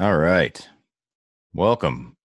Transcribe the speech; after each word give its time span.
All 0.00 0.16
right. 0.16 0.68
Welcome. 1.54 2.16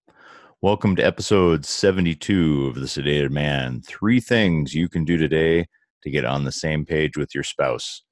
Welcome 0.62 0.94
to 0.94 1.04
episode 1.04 1.66
72 1.66 2.68
of 2.68 2.76
The 2.76 2.82
Sedated 2.82 3.30
Man. 3.30 3.82
Three 3.82 4.20
things 4.20 4.74
you 4.74 4.88
can 4.88 5.04
do 5.04 5.16
today 5.16 5.66
to 6.04 6.10
get 6.10 6.24
on 6.24 6.44
the 6.44 6.52
same 6.52 6.86
page 6.86 7.16
with 7.16 7.34
your 7.34 7.42
spouse. 7.42 8.04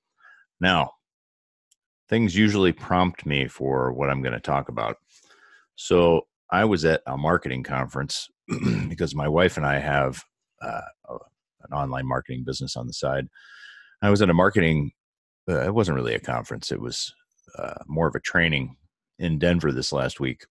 Now, 0.60 0.90
things 2.08 2.36
usually 2.36 2.72
prompt 2.72 3.24
me 3.24 3.46
for 3.46 3.92
what 3.92 4.10
I'm 4.10 4.20
going 4.20 4.34
to 4.34 4.40
talk 4.40 4.68
about. 4.68 4.96
So, 5.76 6.22
I 6.50 6.64
was 6.64 6.84
at 6.84 7.02
a 7.06 7.16
marketing 7.16 7.62
conference 7.62 8.28
because 8.88 9.14
my 9.14 9.28
wife 9.28 9.58
and 9.58 9.64
I 9.64 9.78
have 9.78 10.24
uh, 10.60 10.80
an 11.08 11.72
online 11.72 12.08
marketing 12.08 12.42
business 12.44 12.76
on 12.76 12.88
the 12.88 12.92
side. 12.92 13.28
I 14.02 14.10
was 14.10 14.22
at 14.22 14.30
a 14.30 14.34
marketing, 14.34 14.90
uh, 15.48 15.60
it 15.60 15.72
wasn't 15.72 15.94
really 15.94 16.16
a 16.16 16.20
conference, 16.20 16.72
it 16.72 16.80
was 16.80 17.14
uh, 17.56 17.74
more 17.86 18.08
of 18.08 18.16
a 18.16 18.20
training 18.20 18.76
in 19.22 19.38
Denver 19.38 19.72
this 19.72 19.92
last 19.92 20.20
week. 20.20 20.46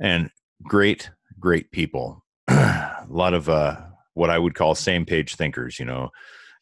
And 0.00 0.30
great, 0.62 1.10
great 1.38 1.70
people. 1.70 2.24
a 2.48 3.06
lot 3.08 3.34
of 3.34 3.48
uh, 3.48 3.76
what 4.14 4.30
I 4.30 4.38
would 4.38 4.54
call 4.54 4.74
same 4.74 5.04
page 5.04 5.36
thinkers, 5.36 5.78
you 5.78 5.84
know. 5.84 6.10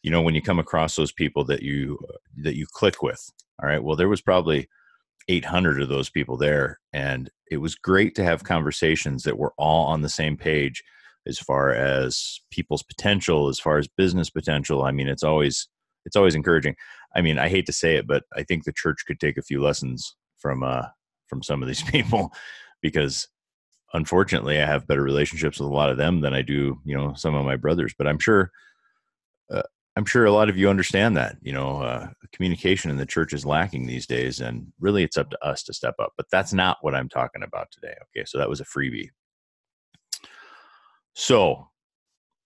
You 0.03 0.11
know 0.11 0.23
when 0.23 0.35
you 0.35 0.41
come 0.41 0.59
across 0.59 0.97
those 0.97 1.13
people 1.13 1.45
that 1.45 1.63
you 1.63 1.99
that 2.39 2.57
you 2.57 2.67
click 2.67 3.03
with. 3.03 3.23
All 3.63 3.69
right. 3.69 3.83
Well, 3.83 3.97
there 3.97 4.09
was 4.09 4.23
probably 4.23 4.67
800 5.29 5.83
of 5.83 5.89
those 5.89 6.09
people 6.09 6.37
there 6.37 6.81
and 6.93 7.31
it 7.51 7.59
was 7.59 7.75
great 7.75 8.15
to 8.15 8.25
have 8.25 8.43
conversations 8.45 9.25
that 9.25 9.39
were 9.39 9.53
all 9.59 9.87
on 9.87 10.01
the 10.01 10.09
same 10.09 10.37
page 10.37 10.83
as 11.27 11.39
far 11.39 11.75
as 11.75 12.41
people's 12.51 12.83
potential 12.83 13.49
as 13.49 13.61
far 13.61 13.77
as 13.77 13.87
business 13.87 14.31
potential 14.31 14.83
i 14.83 14.91
mean 14.91 15.07
it's 15.07 15.23
always 15.23 15.69
it's 16.07 16.17
always 16.17 16.35
encouraging 16.35 16.75
i 17.15 17.21
mean 17.21 17.39
i 17.39 17.49
hate 17.49 17.67
to 17.67 17.73
say 17.73 17.97
it 17.97 18.07
but 18.07 18.25
i 18.35 18.43
think 18.43 18.65
the 18.65 18.73
church 18.73 19.05
could 19.07 19.21
take 19.21 19.37
a 19.37 19.43
few 19.43 19.63
lessons 19.63 20.17
from 20.41 20.63
uh 20.63 20.87
from 21.27 21.43
some 21.43 21.63
of 21.63 21.69
these 21.69 21.83
people 21.91 22.33
because 22.83 23.29
unfortunately 23.93 24.61
I 24.61 24.67
have 24.67 24.87
better 24.87 25.03
relationships 25.03 25.59
with 25.59 25.69
a 25.69 25.75
lot 25.75 25.91
of 25.91 25.97
them 25.97 26.21
than 26.21 26.33
I 26.35 26.43
do, 26.43 26.81
you 26.85 26.97
know, 26.97 27.15
some 27.15 27.35
of 27.35 27.45
my 27.45 27.57
brothers, 27.57 27.95
but 27.97 28.07
I'm 28.07 28.19
sure 28.19 28.51
uh, 29.53 29.63
I'm 29.97 30.05
sure 30.05 30.25
a 30.25 30.33
lot 30.33 30.49
of 30.49 30.57
you 30.57 30.71
understand 30.71 31.17
that, 31.17 31.37
you 31.43 31.53
know, 31.53 31.83
uh, 31.83 32.09
communication 32.33 32.91
in 32.91 32.97
the 32.97 33.07
church 33.07 33.33
is 33.33 33.45
lacking 33.45 33.87
these 33.87 34.07
days 34.07 34.41
and 34.41 34.73
really 34.79 35.03
it's 35.03 35.19
up 35.19 35.31
to 35.31 35.45
us 35.45 35.63
to 35.65 35.75
step 35.75 35.95
up. 35.99 36.13
But 36.17 36.27
that's 36.31 36.53
not 36.53 36.79
what 36.81 36.95
I'm 36.95 37.09
talking 37.09 37.43
about 37.43 37.71
today. 37.73 37.95
Okay? 38.17 38.25
So 38.25 38.39
that 38.39 38.49
was 38.49 38.61
a 38.61 38.65
freebie. 38.65 39.11
So, 41.15 41.69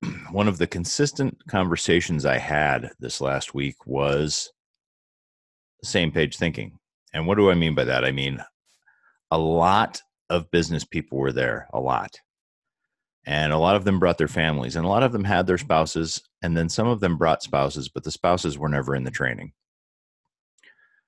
one 0.31 0.49
of 0.49 0.59
the 0.59 0.67
consistent 0.67 1.37
conversations 1.49 2.25
I 2.25 2.39
had 2.39 2.91
this 2.99 3.21
last 3.21 3.55
week 3.55 3.77
was 3.87 4.51
same 5.83 6.11
page 6.11 6.37
thinking. 6.39 6.79
And 7.15 7.27
what 7.27 7.39
do 7.39 7.51
I 7.51 7.55
mean 7.55 7.75
by 7.75 7.85
that? 7.85 8.05
I 8.05 8.11
mean, 8.11 8.45
a 9.31 9.39
lot 9.39 10.03
of 10.29 10.51
business 10.51 10.85
people 10.85 11.17
were 11.17 11.33
there, 11.33 11.69
a 11.73 11.81
lot. 11.81 12.19
And 13.25 13.53
a 13.53 13.59
lot 13.59 13.77
of 13.77 13.85
them 13.85 13.99
brought 13.99 14.19
their 14.19 14.29
families, 14.29 14.77
and 14.77 14.85
a 14.85 14.89
lot 14.89 15.03
of 15.03 15.13
them 15.13 15.25
had 15.25 15.47
their 15.47 15.57
spouses, 15.57 16.21
and 16.43 16.55
then 16.55 16.69
some 16.69 16.89
of 16.89 17.01
them 17.01 17.17
brought 17.17 17.43
spouses, 17.43 17.89
but 17.89 18.05
the 18.05 18.11
spouses 18.11 18.59
were 18.59 18.69
never 18.69 18.95
in 18.95 19.05
the 19.05 19.11
training. 19.11 19.53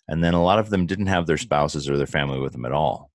And 0.08 0.24
then 0.24 0.32
a 0.32 0.42
lot 0.42 0.60
of 0.60 0.70
them 0.70 0.86
didn't 0.86 1.08
have 1.08 1.27
their 1.27 1.36
spouses 1.36 1.90
or 1.90 1.96
their 1.98 2.06
family 2.06 2.38
with 2.38 2.52
them 2.52 2.64
at 2.64 2.72
all. 2.72 3.10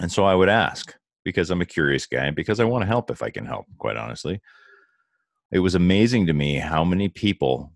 And 0.00 0.10
so 0.10 0.24
I 0.24 0.34
would 0.34 0.48
ask, 0.48 0.94
because 1.24 1.50
I'm 1.50 1.62
a 1.62 1.66
curious 1.66 2.06
guy, 2.06 2.26
and 2.26 2.36
because 2.36 2.60
I 2.60 2.64
want 2.64 2.82
to 2.82 2.88
help 2.88 3.10
if 3.10 3.22
I 3.22 3.30
can 3.30 3.46
help, 3.46 3.66
quite 3.78 3.96
honestly. 3.96 4.40
It 5.52 5.60
was 5.60 5.76
amazing 5.76 6.26
to 6.26 6.32
me 6.32 6.56
how 6.56 6.84
many 6.84 7.08
people 7.08 7.72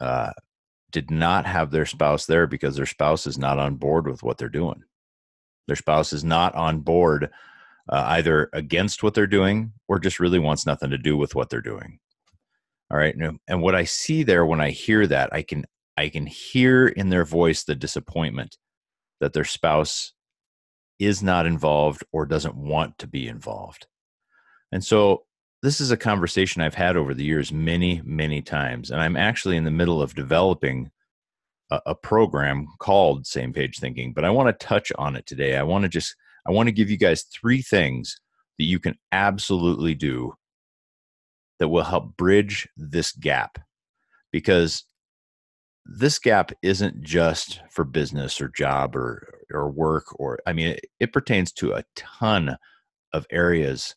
uh, 0.00 0.32
did 0.90 1.10
not 1.10 1.46
have 1.46 1.70
their 1.70 1.86
spouse 1.86 2.26
there 2.26 2.46
because 2.46 2.76
their 2.76 2.86
spouse 2.86 3.26
is 3.26 3.38
not 3.38 3.58
on 3.58 3.76
board 3.76 4.06
with 4.06 4.22
what 4.22 4.38
they're 4.38 4.48
doing. 4.48 4.82
Their 5.66 5.76
spouse 5.76 6.12
is 6.12 6.24
not 6.24 6.54
on 6.54 6.80
board 6.80 7.30
uh, 7.88 8.04
either 8.08 8.50
against 8.52 9.02
what 9.02 9.14
they're 9.14 9.26
doing 9.26 9.72
or 9.88 9.98
just 9.98 10.20
really 10.20 10.38
wants 10.38 10.66
nothing 10.66 10.90
to 10.90 10.98
do 10.98 11.16
with 11.16 11.34
what 11.34 11.50
they're 11.50 11.60
doing. 11.60 11.98
All 12.90 12.98
right. 12.98 13.14
And 13.46 13.62
what 13.62 13.74
I 13.74 13.84
see 13.84 14.22
there 14.22 14.44
when 14.44 14.60
I 14.60 14.70
hear 14.70 15.06
that, 15.06 15.32
I 15.32 15.42
can 15.42 15.64
I 15.96 16.08
can 16.08 16.26
hear 16.26 16.88
in 16.88 17.10
their 17.10 17.24
voice 17.24 17.62
the 17.62 17.74
disappointment 17.74 18.56
that 19.20 19.32
their 19.32 19.44
spouse 19.44 20.12
is 20.98 21.22
not 21.22 21.46
involved 21.46 22.04
or 22.12 22.26
doesn't 22.26 22.56
want 22.56 22.98
to 22.98 23.06
be 23.06 23.28
involved. 23.28 23.86
And 24.72 24.84
so 24.84 25.24
this 25.62 25.80
is 25.80 25.90
a 25.90 25.96
conversation 25.96 26.62
I've 26.62 26.74
had 26.74 26.96
over 26.96 27.12
the 27.12 27.24
years 27.24 27.52
many, 27.52 28.00
many 28.04 28.40
times. 28.40 28.90
And 28.90 29.00
I'm 29.00 29.16
actually 29.16 29.56
in 29.56 29.64
the 29.64 29.70
middle 29.70 30.00
of 30.00 30.14
developing 30.14 30.90
a, 31.70 31.80
a 31.86 31.94
program 31.94 32.66
called 32.78 33.26
Same 33.26 33.52
Page 33.52 33.78
Thinking, 33.78 34.12
but 34.12 34.24
I 34.24 34.30
want 34.30 34.48
to 34.48 34.66
touch 34.66 34.90
on 34.96 35.16
it 35.16 35.26
today. 35.26 35.56
I 35.56 35.62
want 35.62 35.82
to 35.82 35.88
just, 35.88 36.16
I 36.46 36.50
want 36.50 36.68
to 36.68 36.72
give 36.72 36.90
you 36.90 36.96
guys 36.96 37.22
three 37.24 37.62
things 37.62 38.18
that 38.58 38.64
you 38.64 38.78
can 38.78 38.96
absolutely 39.12 39.94
do 39.94 40.34
that 41.58 41.68
will 41.68 41.84
help 41.84 42.16
bridge 42.16 42.68
this 42.76 43.12
gap 43.12 43.58
because 44.32 44.84
this 45.86 46.18
gap 46.18 46.52
isn't 46.62 47.02
just 47.02 47.60
for 47.70 47.84
business 47.84 48.40
or 48.40 48.48
job 48.48 48.94
or 48.94 49.42
or 49.52 49.70
work 49.70 50.04
or 50.20 50.38
i 50.46 50.52
mean 50.52 50.68
it, 50.68 50.84
it, 51.00 51.12
pertains 51.12 51.52
to 51.52 51.72
a 51.72 51.84
ton 51.96 52.56
of 53.12 53.26
areas 53.30 53.94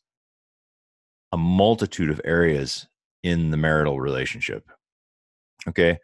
a 1.33 1.37
multitude 1.37 2.11
of 2.11 2.21
areas 2.23 2.87
in 3.23 3.49
the 3.49 3.57
marital 3.57 3.99
relationship. 3.99 4.69
Okay. 5.67 5.97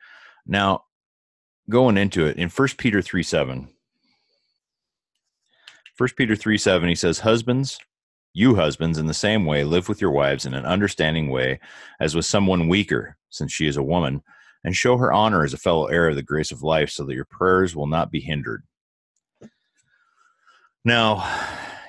Now, 0.48 0.86
going 1.70 1.98
into 1.98 2.26
it 2.26 2.38
in 2.38 2.50
1 2.50 2.68
Peter 2.80 3.00
3 3.00 3.22
7, 3.22 3.70
1 5.98 6.10
Peter 6.18 6.36
3 6.36 6.58
7, 6.58 6.90
he 6.90 6.96
says, 6.96 7.20
Husbands, 7.20 7.78
you 8.34 8.56
husbands, 8.56 8.98
in 8.98 9.06
the 9.06 9.14
same 9.14 9.46
way, 9.46 9.64
live 9.64 9.88
with 9.88 10.02
your 10.02 10.10
wives 10.10 10.48
in 10.48 10.56
an 10.56 10.66
understanding 10.66 11.30
way 11.30 11.60
as 12.00 12.16
with 12.16 12.26
someone 12.26 12.68
weaker, 12.68 13.16
since 13.30 13.54
she 13.54 13.68
is 13.68 13.78
a 13.78 13.84
woman, 13.84 14.24
and 14.64 14.76
show 14.76 14.98
her 14.98 15.14
honor 15.14 15.44
as 15.44 15.54
a 15.54 15.58
fellow 15.58 15.86
heir 15.86 16.10
of 16.10 16.16
the 16.16 16.24
grace 16.24 16.52
of 16.52 16.64
life, 16.64 16.90
so 16.90 17.04
that 17.04 17.14
your 17.14 17.26
prayers 17.26 17.76
will 17.76 17.88
not 17.88 18.10
be 18.10 18.20
hindered. 18.20 18.64
Now, 20.84 21.30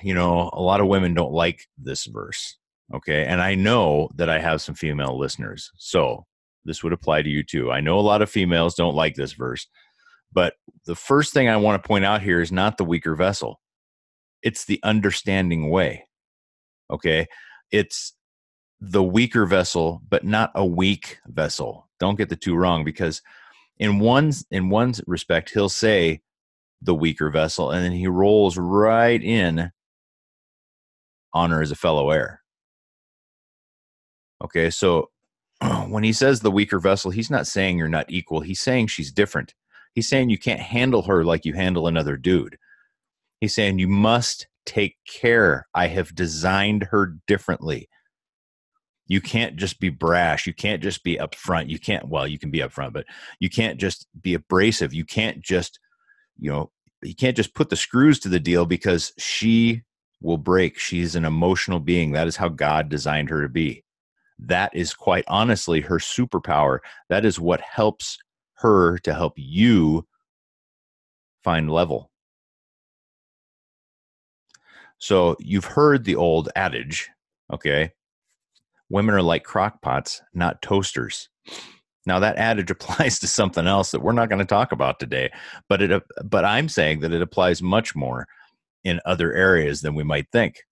you 0.03 0.13
know, 0.13 0.51
a 0.53 0.61
lot 0.61 0.79
of 0.79 0.87
women 0.87 1.15
don't 1.15 1.33
like 1.33 1.67
this 1.79 2.05
verse 2.05 2.57
Okay. 2.93 3.25
And 3.25 3.41
I 3.41 3.55
know 3.55 4.09
that 4.15 4.29
I 4.29 4.39
have 4.39 4.61
some 4.61 4.75
female 4.75 5.17
listeners. 5.17 5.71
So 5.77 6.25
this 6.65 6.83
would 6.83 6.93
apply 6.93 7.21
to 7.21 7.29
you 7.29 7.43
too. 7.43 7.71
I 7.71 7.79
know 7.79 7.97
a 7.97 8.01
lot 8.01 8.21
of 8.21 8.29
females 8.29 8.75
don't 8.75 8.95
like 8.95 9.15
this 9.15 9.33
verse, 9.33 9.67
but 10.31 10.55
the 10.85 10.95
first 10.95 11.33
thing 11.33 11.49
I 11.49 11.57
want 11.57 11.81
to 11.81 11.87
point 11.87 12.05
out 12.05 12.21
here 12.21 12.41
is 12.41 12.51
not 12.51 12.77
the 12.77 12.85
weaker 12.85 13.15
vessel, 13.15 13.61
it's 14.43 14.65
the 14.65 14.79
understanding 14.83 15.69
way. 15.69 16.07
Okay. 16.89 17.27
It's 17.71 18.13
the 18.81 19.03
weaker 19.03 19.45
vessel, 19.45 20.01
but 20.09 20.25
not 20.25 20.51
a 20.55 20.65
weak 20.65 21.19
vessel. 21.27 21.87
Don't 21.99 22.17
get 22.17 22.29
the 22.29 22.35
two 22.35 22.55
wrong 22.55 22.83
because 22.83 23.21
in 23.77 23.99
one 23.99 24.33
in 24.49 24.69
one 24.69 24.93
respect 25.07 25.51
he'll 25.51 25.69
say 25.69 26.21
the 26.81 26.95
weaker 26.95 27.29
vessel 27.29 27.71
and 27.71 27.83
then 27.85 27.91
he 27.91 28.07
rolls 28.07 28.57
right 28.57 29.21
in 29.23 29.71
honor 31.33 31.61
as 31.61 31.71
a 31.71 31.75
fellow 31.75 32.09
heir 32.09 32.40
Okay, 34.41 34.69
so 34.69 35.09
when 35.87 36.03
he 36.03 36.13
says 36.13 36.39
the 36.39 36.51
weaker 36.51 36.79
vessel, 36.79 37.11
he's 37.11 37.29
not 37.29 37.47
saying 37.47 37.77
you're 37.77 37.87
not 37.87 38.09
equal. 38.09 38.41
He's 38.41 38.59
saying 38.59 38.87
she's 38.87 39.11
different. 39.11 39.53
He's 39.93 40.07
saying 40.07 40.29
you 40.29 40.37
can't 40.37 40.59
handle 40.59 41.03
her 41.03 41.23
like 41.23 41.45
you 41.45 41.53
handle 41.53 41.87
another 41.87 42.17
dude. 42.17 42.57
He's 43.39 43.53
saying 43.53 43.79
you 43.79 43.87
must 43.87 44.47
take 44.65 44.97
care. 45.07 45.67
I 45.73 45.87
have 45.87 46.15
designed 46.15 46.83
her 46.85 47.17
differently. 47.27 47.89
You 49.07 49.19
can't 49.19 49.57
just 49.57 49.79
be 49.79 49.89
brash. 49.89 50.47
You 50.47 50.53
can't 50.53 50.81
just 50.81 51.03
be 51.03 51.17
upfront. 51.17 51.69
You 51.69 51.79
can't, 51.79 52.07
well, 52.07 52.27
you 52.27 52.39
can 52.39 52.49
be 52.49 52.59
upfront, 52.59 52.93
but 52.93 53.05
you 53.39 53.49
can't 53.49 53.79
just 53.79 54.07
be 54.21 54.33
abrasive. 54.33 54.93
You 54.93 55.03
can't 55.03 55.41
just, 55.41 55.79
you 56.39 56.49
know, 56.49 56.71
you 57.01 57.15
can't 57.15 57.35
just 57.35 57.53
put 57.53 57.69
the 57.69 57.75
screws 57.75 58.19
to 58.19 58.29
the 58.29 58.39
deal 58.39 58.65
because 58.65 59.11
she 59.17 59.81
will 60.21 60.37
break. 60.37 60.79
She's 60.79 61.15
an 61.15 61.25
emotional 61.25 61.79
being. 61.79 62.11
That 62.11 62.27
is 62.27 62.37
how 62.37 62.47
God 62.47 62.87
designed 62.87 63.29
her 63.29 63.41
to 63.41 63.49
be 63.49 63.83
that 64.41 64.71
is 64.75 64.93
quite 64.93 65.23
honestly 65.27 65.81
her 65.81 65.97
superpower. 65.97 66.79
That 67.09 67.25
is 67.25 67.39
what 67.39 67.61
helps 67.61 68.17
her 68.55 68.97
to 68.99 69.13
help 69.13 69.33
you 69.37 70.07
find 71.43 71.71
level. 71.71 72.11
So 74.97 75.35
you've 75.39 75.65
heard 75.65 76.03
the 76.03 76.15
old 76.15 76.49
adage, 76.55 77.09
okay? 77.51 77.91
Women 78.89 79.15
are 79.15 79.21
like 79.21 79.43
crock 79.43 79.81
pots, 79.81 80.21
not 80.33 80.61
toasters. 80.61 81.29
Now 82.05 82.19
that 82.19 82.37
adage 82.37 82.71
applies 82.71 83.19
to 83.19 83.27
something 83.27 83.67
else 83.67 83.91
that 83.91 84.01
we're 84.01 84.11
not 84.11 84.29
going 84.29 84.39
to 84.39 84.45
talk 84.45 84.71
about 84.71 84.99
today, 84.99 85.31
but 85.69 85.81
it 85.81 86.03
but 86.23 86.45
I'm 86.45 86.69
saying 86.69 86.99
that 87.01 87.13
it 87.13 87.21
applies 87.21 87.61
much 87.61 87.95
more 87.95 88.27
in 88.83 88.99
other 89.05 89.33
areas 89.33 89.81
than 89.81 89.95
we 89.95 90.03
might 90.03 90.27
think. 90.31 90.63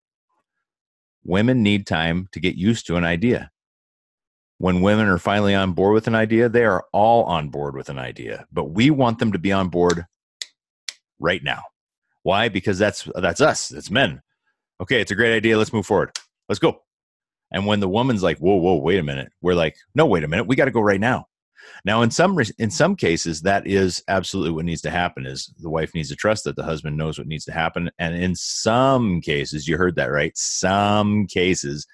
Women 1.24 1.62
need 1.62 1.86
time 1.86 2.27
to 2.31 2.39
get 2.39 2.56
used 2.56 2.88
to 2.88 2.95
an 2.95 3.04
idea 3.06 3.51
when 4.60 4.82
women 4.82 5.08
are 5.08 5.18
finally 5.18 5.56
on 5.56 5.72
board 5.72 5.94
with 5.94 6.08
an 6.08 6.16
idea, 6.16 6.50
they 6.50 6.66
are 6.66 6.86
all 6.92 7.24
on 7.24 7.50
board 7.50 7.76
with 7.76 7.90
an 7.90 7.98
idea, 7.98 8.46
but 8.52 8.66
we 8.66 8.92
want 8.92 9.18
them 9.18 9.32
to 9.32 9.40
be 9.40 9.52
on 9.52 9.70
board 9.70 10.06
right 11.18 11.42
now. 11.44 11.64
Why? 12.24 12.50
Because 12.50 12.78
that's 12.78 13.08
that's 13.16 13.42
us. 13.42 13.72
It's 13.72 13.90
men. 13.90 14.22
Okay, 14.82 15.02
it's 15.02 15.12
a 15.12 15.16
great 15.16 15.36
idea. 15.36 15.58
Let's 15.58 15.74
move 15.74 15.86
forward. 15.86 16.12
Let's 16.50 16.60
go. 16.60 16.82
And 17.52 17.66
when 17.66 17.80
the 17.80 17.90
woman's 17.90 18.22
like, 18.22 18.38
"Whoa, 18.38 18.56
whoa, 18.56 18.76
wait 18.76 19.00
a 19.00 19.04
minute," 19.04 19.32
we're 19.42 19.56
like, 19.56 19.78
"No, 19.96 20.06
wait 20.06 20.24
a 20.24 20.28
minute. 20.28 20.46
We 20.46 20.58
got 20.58 20.66
to 20.66 20.72
go 20.72 20.82
right 20.82 21.00
now." 21.00 21.26
Now, 21.86 22.02
in 22.02 22.12
some 22.12 22.38
in 22.58 22.70
some 22.70 22.98
cases, 22.98 23.42
that 23.44 23.66
is 23.66 24.04
absolutely 24.10 24.52
what 24.52 24.66
needs 24.66 24.82
to 24.82 24.90
happen. 24.90 25.26
Is 25.26 25.54
the 25.60 25.70
wife 25.70 25.96
needs 25.96 26.10
to 26.10 26.16
trust 26.18 26.44
that 26.44 26.58
the 26.58 26.64
husband 26.64 26.98
knows 26.98 27.18
what 27.18 27.28
needs 27.28 27.46
to 27.46 27.54
happen, 27.54 27.90
and 27.98 28.14
in 28.14 28.36
some 28.36 29.22
cases, 29.22 29.70
you 29.70 29.78
heard 29.78 29.96
that 29.96 30.12
right. 30.12 30.38
Some 30.38 31.28
cases, 31.28 31.88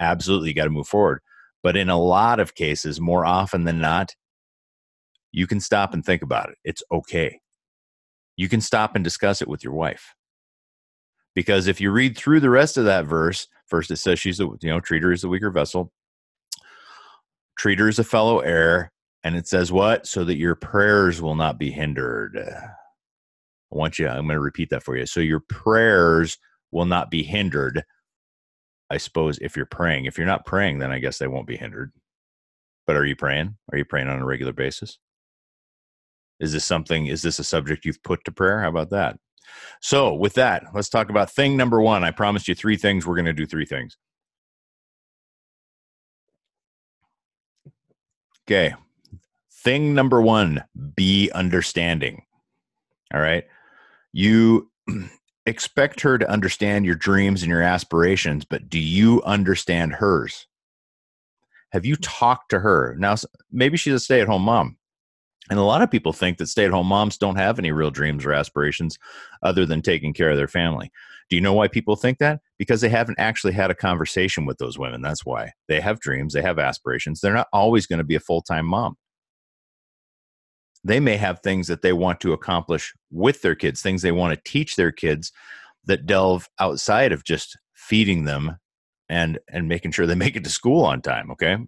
absolutely 0.00 0.48
you 0.48 0.54
got 0.54 0.64
to 0.64 0.70
move 0.70 0.88
forward. 0.88 1.20
But 1.62 1.76
in 1.76 1.88
a 1.90 2.00
lot 2.00 2.40
of 2.40 2.54
cases, 2.54 3.00
more 3.00 3.24
often 3.24 3.64
than 3.64 3.80
not, 3.80 4.14
you 5.32 5.46
can 5.46 5.60
stop 5.60 5.92
and 5.92 6.04
think 6.04 6.22
about 6.22 6.50
it. 6.50 6.56
It's 6.64 6.82
okay. 6.90 7.40
You 8.36 8.48
can 8.48 8.60
stop 8.60 8.94
and 8.94 9.04
discuss 9.04 9.42
it 9.42 9.48
with 9.48 9.64
your 9.64 9.72
wife. 9.72 10.14
Because 11.34 11.66
if 11.66 11.80
you 11.80 11.90
read 11.90 12.16
through 12.16 12.40
the 12.40 12.50
rest 12.50 12.76
of 12.76 12.84
that 12.84 13.04
verse, 13.04 13.46
first 13.66 13.90
it 13.90 13.96
says 13.96 14.18
she's 14.18 14.40
a 14.40 14.44
you 14.60 14.70
know 14.70 14.80
treat 14.80 15.02
her 15.02 15.12
as 15.12 15.22
the 15.22 15.28
weaker 15.28 15.50
vessel, 15.50 15.92
treat 17.58 17.78
her 17.78 17.88
as 17.88 17.98
a 17.98 18.04
fellow 18.04 18.40
heir, 18.40 18.92
and 19.22 19.36
it 19.36 19.46
says 19.46 19.70
what? 19.70 20.06
So 20.06 20.24
that 20.24 20.36
your 20.36 20.54
prayers 20.54 21.20
will 21.20 21.34
not 21.34 21.58
be 21.58 21.70
hindered. 21.70 22.38
I 22.38 23.76
want 23.76 23.98
you, 23.98 24.08
I'm 24.08 24.26
going 24.26 24.36
to 24.36 24.40
repeat 24.40 24.70
that 24.70 24.82
for 24.82 24.96
you. 24.96 25.06
So 25.06 25.20
your 25.20 25.40
prayers 25.40 26.38
will 26.70 26.86
not 26.86 27.10
be 27.10 27.22
hindered. 27.22 27.84
I 28.90 28.96
suppose 28.96 29.38
if 29.38 29.56
you're 29.56 29.66
praying. 29.66 30.06
If 30.06 30.16
you're 30.16 30.26
not 30.26 30.46
praying, 30.46 30.78
then 30.78 30.90
I 30.90 30.98
guess 30.98 31.18
they 31.18 31.26
won't 31.26 31.46
be 31.46 31.56
hindered. 31.56 31.92
But 32.86 32.96
are 32.96 33.04
you 33.04 33.16
praying? 33.16 33.56
Are 33.70 33.78
you 33.78 33.84
praying 33.84 34.08
on 34.08 34.20
a 34.20 34.24
regular 34.24 34.52
basis? 34.52 34.98
Is 36.40 36.52
this 36.52 36.64
something, 36.64 37.06
is 37.06 37.22
this 37.22 37.38
a 37.38 37.44
subject 37.44 37.84
you've 37.84 38.02
put 38.02 38.24
to 38.24 38.32
prayer? 38.32 38.62
How 38.62 38.68
about 38.68 38.90
that? 38.90 39.18
So, 39.80 40.14
with 40.14 40.34
that, 40.34 40.64
let's 40.74 40.88
talk 40.88 41.10
about 41.10 41.30
thing 41.30 41.56
number 41.56 41.80
one. 41.80 42.04
I 42.04 42.10
promised 42.10 42.48
you 42.48 42.54
three 42.54 42.76
things. 42.76 43.06
We're 43.06 43.14
going 43.14 43.24
to 43.24 43.32
do 43.32 43.46
three 43.46 43.64
things. 43.64 43.96
Okay. 48.46 48.74
Thing 49.52 49.94
number 49.94 50.22
one 50.22 50.64
be 50.94 51.30
understanding. 51.32 52.22
All 53.12 53.20
right. 53.20 53.44
You 54.12 54.70
expect 55.48 56.00
her 56.02 56.18
to 56.18 56.30
understand 56.30 56.86
your 56.86 56.94
dreams 56.94 57.42
and 57.42 57.50
your 57.50 57.62
aspirations, 57.62 58.44
but 58.44 58.68
do 58.68 58.78
you 58.78 59.22
understand 59.22 59.94
hers? 59.94 60.46
Have 61.72 61.84
you 61.84 61.96
talked 61.96 62.50
to 62.50 62.60
her? 62.60 62.96
Now, 62.98 63.16
maybe 63.50 63.76
she's 63.76 63.94
a 63.94 64.00
stay 64.00 64.20
at 64.20 64.28
home 64.28 64.42
mom. 64.42 64.76
And 65.50 65.58
a 65.58 65.62
lot 65.62 65.82
of 65.82 65.90
people 65.90 66.12
think 66.12 66.38
that 66.38 66.46
stay 66.48 66.64
at 66.64 66.70
home 66.70 66.86
moms 66.86 67.16
don't 67.16 67.36
have 67.36 67.58
any 67.58 67.72
real 67.72 67.90
dreams 67.90 68.24
or 68.24 68.32
aspirations 68.32 68.98
other 69.42 69.64
than 69.64 69.80
taking 69.80 70.12
care 70.12 70.30
of 70.30 70.36
their 70.36 70.48
family. 70.48 70.90
Do 71.30 71.36
you 71.36 71.42
know 71.42 71.52
why 71.52 71.68
people 71.68 71.96
think 71.96 72.18
that? 72.18 72.40
Because 72.58 72.80
they 72.80 72.88
haven't 72.88 73.18
actually 73.18 73.52
had 73.52 73.70
a 73.70 73.74
conversation 73.74 74.46
with 74.46 74.58
those 74.58 74.78
women. 74.78 75.02
That's 75.02 75.24
why. 75.24 75.52
They 75.66 75.80
have 75.80 76.00
dreams, 76.00 76.32
they 76.32 76.42
have 76.42 76.58
aspirations. 76.58 77.20
They're 77.20 77.34
not 77.34 77.48
always 77.52 77.86
going 77.86 77.98
to 77.98 78.04
be 78.04 78.14
a 78.14 78.20
full 78.20 78.42
time 78.42 78.66
mom. 78.66 78.96
They 80.84 81.00
may 81.00 81.16
have 81.16 81.40
things 81.40 81.66
that 81.66 81.82
they 81.82 81.92
want 81.92 82.20
to 82.20 82.32
accomplish 82.32 82.94
with 83.10 83.42
their 83.42 83.54
kids, 83.54 83.82
things 83.82 84.02
they 84.02 84.12
want 84.12 84.34
to 84.34 84.50
teach 84.50 84.76
their 84.76 84.92
kids 84.92 85.32
that 85.84 86.06
delve 86.06 86.48
outside 86.58 87.12
of 87.12 87.24
just 87.24 87.58
feeding 87.74 88.24
them 88.24 88.58
and 89.08 89.38
and 89.48 89.68
making 89.68 89.92
sure 89.92 90.06
they 90.06 90.14
make 90.26 90.36
it 90.36 90.44
to 90.44 90.50
school 90.50 90.84
on 90.84 91.02
time, 91.02 91.30
okay? 91.30 91.58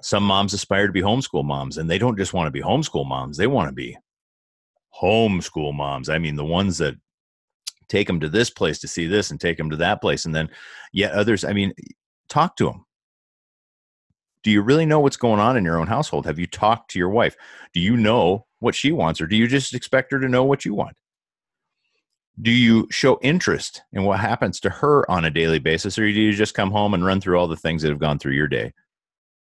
some 0.00 0.22
moms 0.22 0.52
aspire 0.54 0.86
to 0.86 0.92
be 0.92 1.02
homeschool 1.02 1.44
moms 1.44 1.78
and 1.78 1.90
they 1.90 1.98
don't 1.98 2.18
just 2.18 2.32
want 2.32 2.46
to 2.46 2.50
be 2.50 2.62
homeschool 2.62 3.06
moms 3.06 3.36
they 3.36 3.46
want 3.46 3.68
to 3.68 3.74
be 3.74 3.96
homeschool 5.00 5.74
moms 5.74 6.08
i 6.08 6.18
mean 6.18 6.36
the 6.36 6.44
ones 6.44 6.78
that 6.78 6.94
take 7.88 8.06
them 8.06 8.20
to 8.20 8.28
this 8.28 8.50
place 8.50 8.78
to 8.78 8.88
see 8.88 9.06
this 9.06 9.30
and 9.30 9.40
take 9.40 9.56
them 9.56 9.70
to 9.70 9.76
that 9.76 10.00
place 10.00 10.24
and 10.24 10.34
then 10.34 10.48
yet 10.92 11.12
others 11.12 11.44
i 11.44 11.52
mean 11.52 11.72
talk 12.28 12.56
to 12.56 12.64
them 12.66 12.84
do 14.48 14.52
you 14.52 14.62
really 14.62 14.86
know 14.86 14.98
what's 14.98 15.16
going 15.16 15.38
on 15.38 15.56
in 15.56 15.64
your 15.64 15.78
own 15.78 15.86
household 15.86 16.24
have 16.24 16.38
you 16.38 16.46
talked 16.46 16.90
to 16.90 16.98
your 16.98 17.10
wife 17.10 17.36
do 17.74 17.80
you 17.80 17.96
know 17.96 18.46
what 18.60 18.74
she 18.74 18.90
wants 18.90 19.20
or 19.20 19.26
do 19.26 19.36
you 19.36 19.46
just 19.46 19.74
expect 19.74 20.10
her 20.10 20.18
to 20.18 20.28
know 20.28 20.44
what 20.44 20.64
you 20.64 20.74
want 20.74 20.96
do 22.40 22.50
you 22.50 22.86
show 22.90 23.18
interest 23.20 23.82
in 23.92 24.04
what 24.04 24.20
happens 24.20 24.60
to 24.60 24.70
her 24.70 25.08
on 25.10 25.24
a 25.24 25.30
daily 25.30 25.58
basis 25.58 25.98
or 25.98 26.02
do 26.02 26.20
you 26.20 26.32
just 26.32 26.54
come 26.54 26.70
home 26.70 26.94
and 26.94 27.04
run 27.04 27.20
through 27.20 27.38
all 27.38 27.48
the 27.48 27.56
things 27.56 27.82
that 27.82 27.90
have 27.90 27.98
gone 27.98 28.18
through 28.18 28.32
your 28.32 28.48
day 28.48 28.72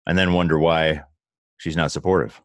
and 0.05 0.17
then 0.17 0.33
wonder 0.33 0.57
why 0.59 1.03
she's 1.57 1.77
not 1.77 1.91
supportive. 1.91 2.41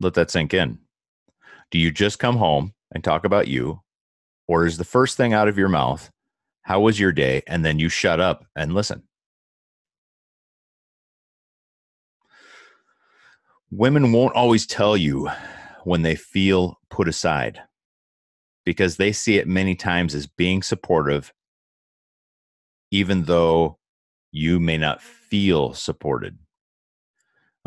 Let 0.00 0.14
that 0.14 0.30
sink 0.30 0.52
in. 0.52 0.78
Do 1.70 1.78
you 1.78 1.90
just 1.90 2.18
come 2.18 2.36
home 2.36 2.74
and 2.92 3.02
talk 3.02 3.24
about 3.24 3.48
you? 3.48 3.80
Or 4.46 4.66
is 4.66 4.76
the 4.76 4.84
first 4.84 5.16
thing 5.16 5.32
out 5.32 5.48
of 5.48 5.56
your 5.56 5.70
mouth, 5.70 6.10
how 6.64 6.80
was 6.80 6.98
your 6.98 7.12
day? 7.12 7.42
And 7.46 7.64
then 7.64 7.78
you 7.78 7.88
shut 7.88 8.20
up 8.20 8.44
and 8.56 8.74
listen. 8.74 9.04
Women 13.70 14.12
won't 14.12 14.34
always 14.34 14.66
tell 14.66 14.96
you 14.96 15.28
when 15.84 16.02
they 16.02 16.14
feel 16.16 16.80
put 16.90 17.08
aside 17.08 17.60
because 18.64 18.96
they 18.96 19.12
see 19.12 19.36
it 19.36 19.46
many 19.46 19.74
times 19.74 20.14
as 20.14 20.26
being 20.26 20.62
supportive 20.62 21.32
even 22.90 23.24
though 23.24 23.78
you 24.30 24.58
may 24.58 24.78
not 24.78 25.02
feel 25.02 25.74
supported 25.74 26.38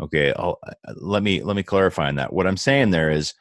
okay 0.00 0.32
I'll, 0.32 0.58
uh, 0.66 0.94
let 0.96 1.22
me 1.22 1.42
let 1.42 1.56
me 1.56 1.62
clarify 1.62 2.08
on 2.08 2.16
that 2.16 2.32
what 2.32 2.46
i'm 2.46 2.56
saying 2.56 2.90
there 2.90 3.10
is 3.10 3.34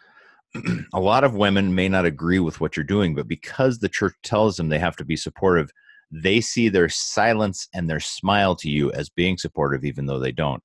a 0.94 1.00
lot 1.00 1.24
of 1.24 1.36
women 1.36 1.75
may 1.75 1.89
not 1.89 2.06
agree 2.06 2.39
with 2.39 2.59
what 2.59 2.75
you're 2.75 2.83
doing 2.83 3.15
but 3.15 3.27
because 3.27 3.80
the 3.80 3.89
church 3.89 4.13
tells 4.24 4.57
them 4.57 4.69
they 4.69 4.80
have 4.80 4.95
to 4.95 5.06
be 5.06 5.15
supportive 5.15 5.71
they 6.12 6.39
see 6.39 6.69
their 6.69 6.89
silence 6.89 7.68
and 7.74 7.89
their 7.89 8.00
smile 8.00 8.56
to 8.56 8.69
you 8.69 8.92
as 8.94 9.09
being 9.09 9.38
supportive 9.38 9.83
even 9.83 10.06
though 10.06 10.19
they 10.19 10.31
don't. 10.31 10.63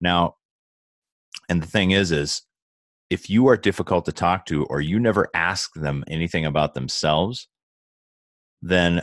Now 0.00 0.36
and 1.48 1.62
the 1.62 1.66
thing 1.66 1.92
is 1.92 2.12
is 2.12 2.42
if 3.10 3.28
you 3.28 3.46
are 3.48 3.56
difficult 3.56 4.04
to 4.06 4.12
talk 4.12 4.46
to 4.46 4.64
or 4.64 4.80
you 4.80 4.98
never 4.98 5.28
ask 5.34 5.72
them 5.74 6.04
anything 6.08 6.46
about 6.46 6.74
themselves 6.74 7.48
then 8.60 9.02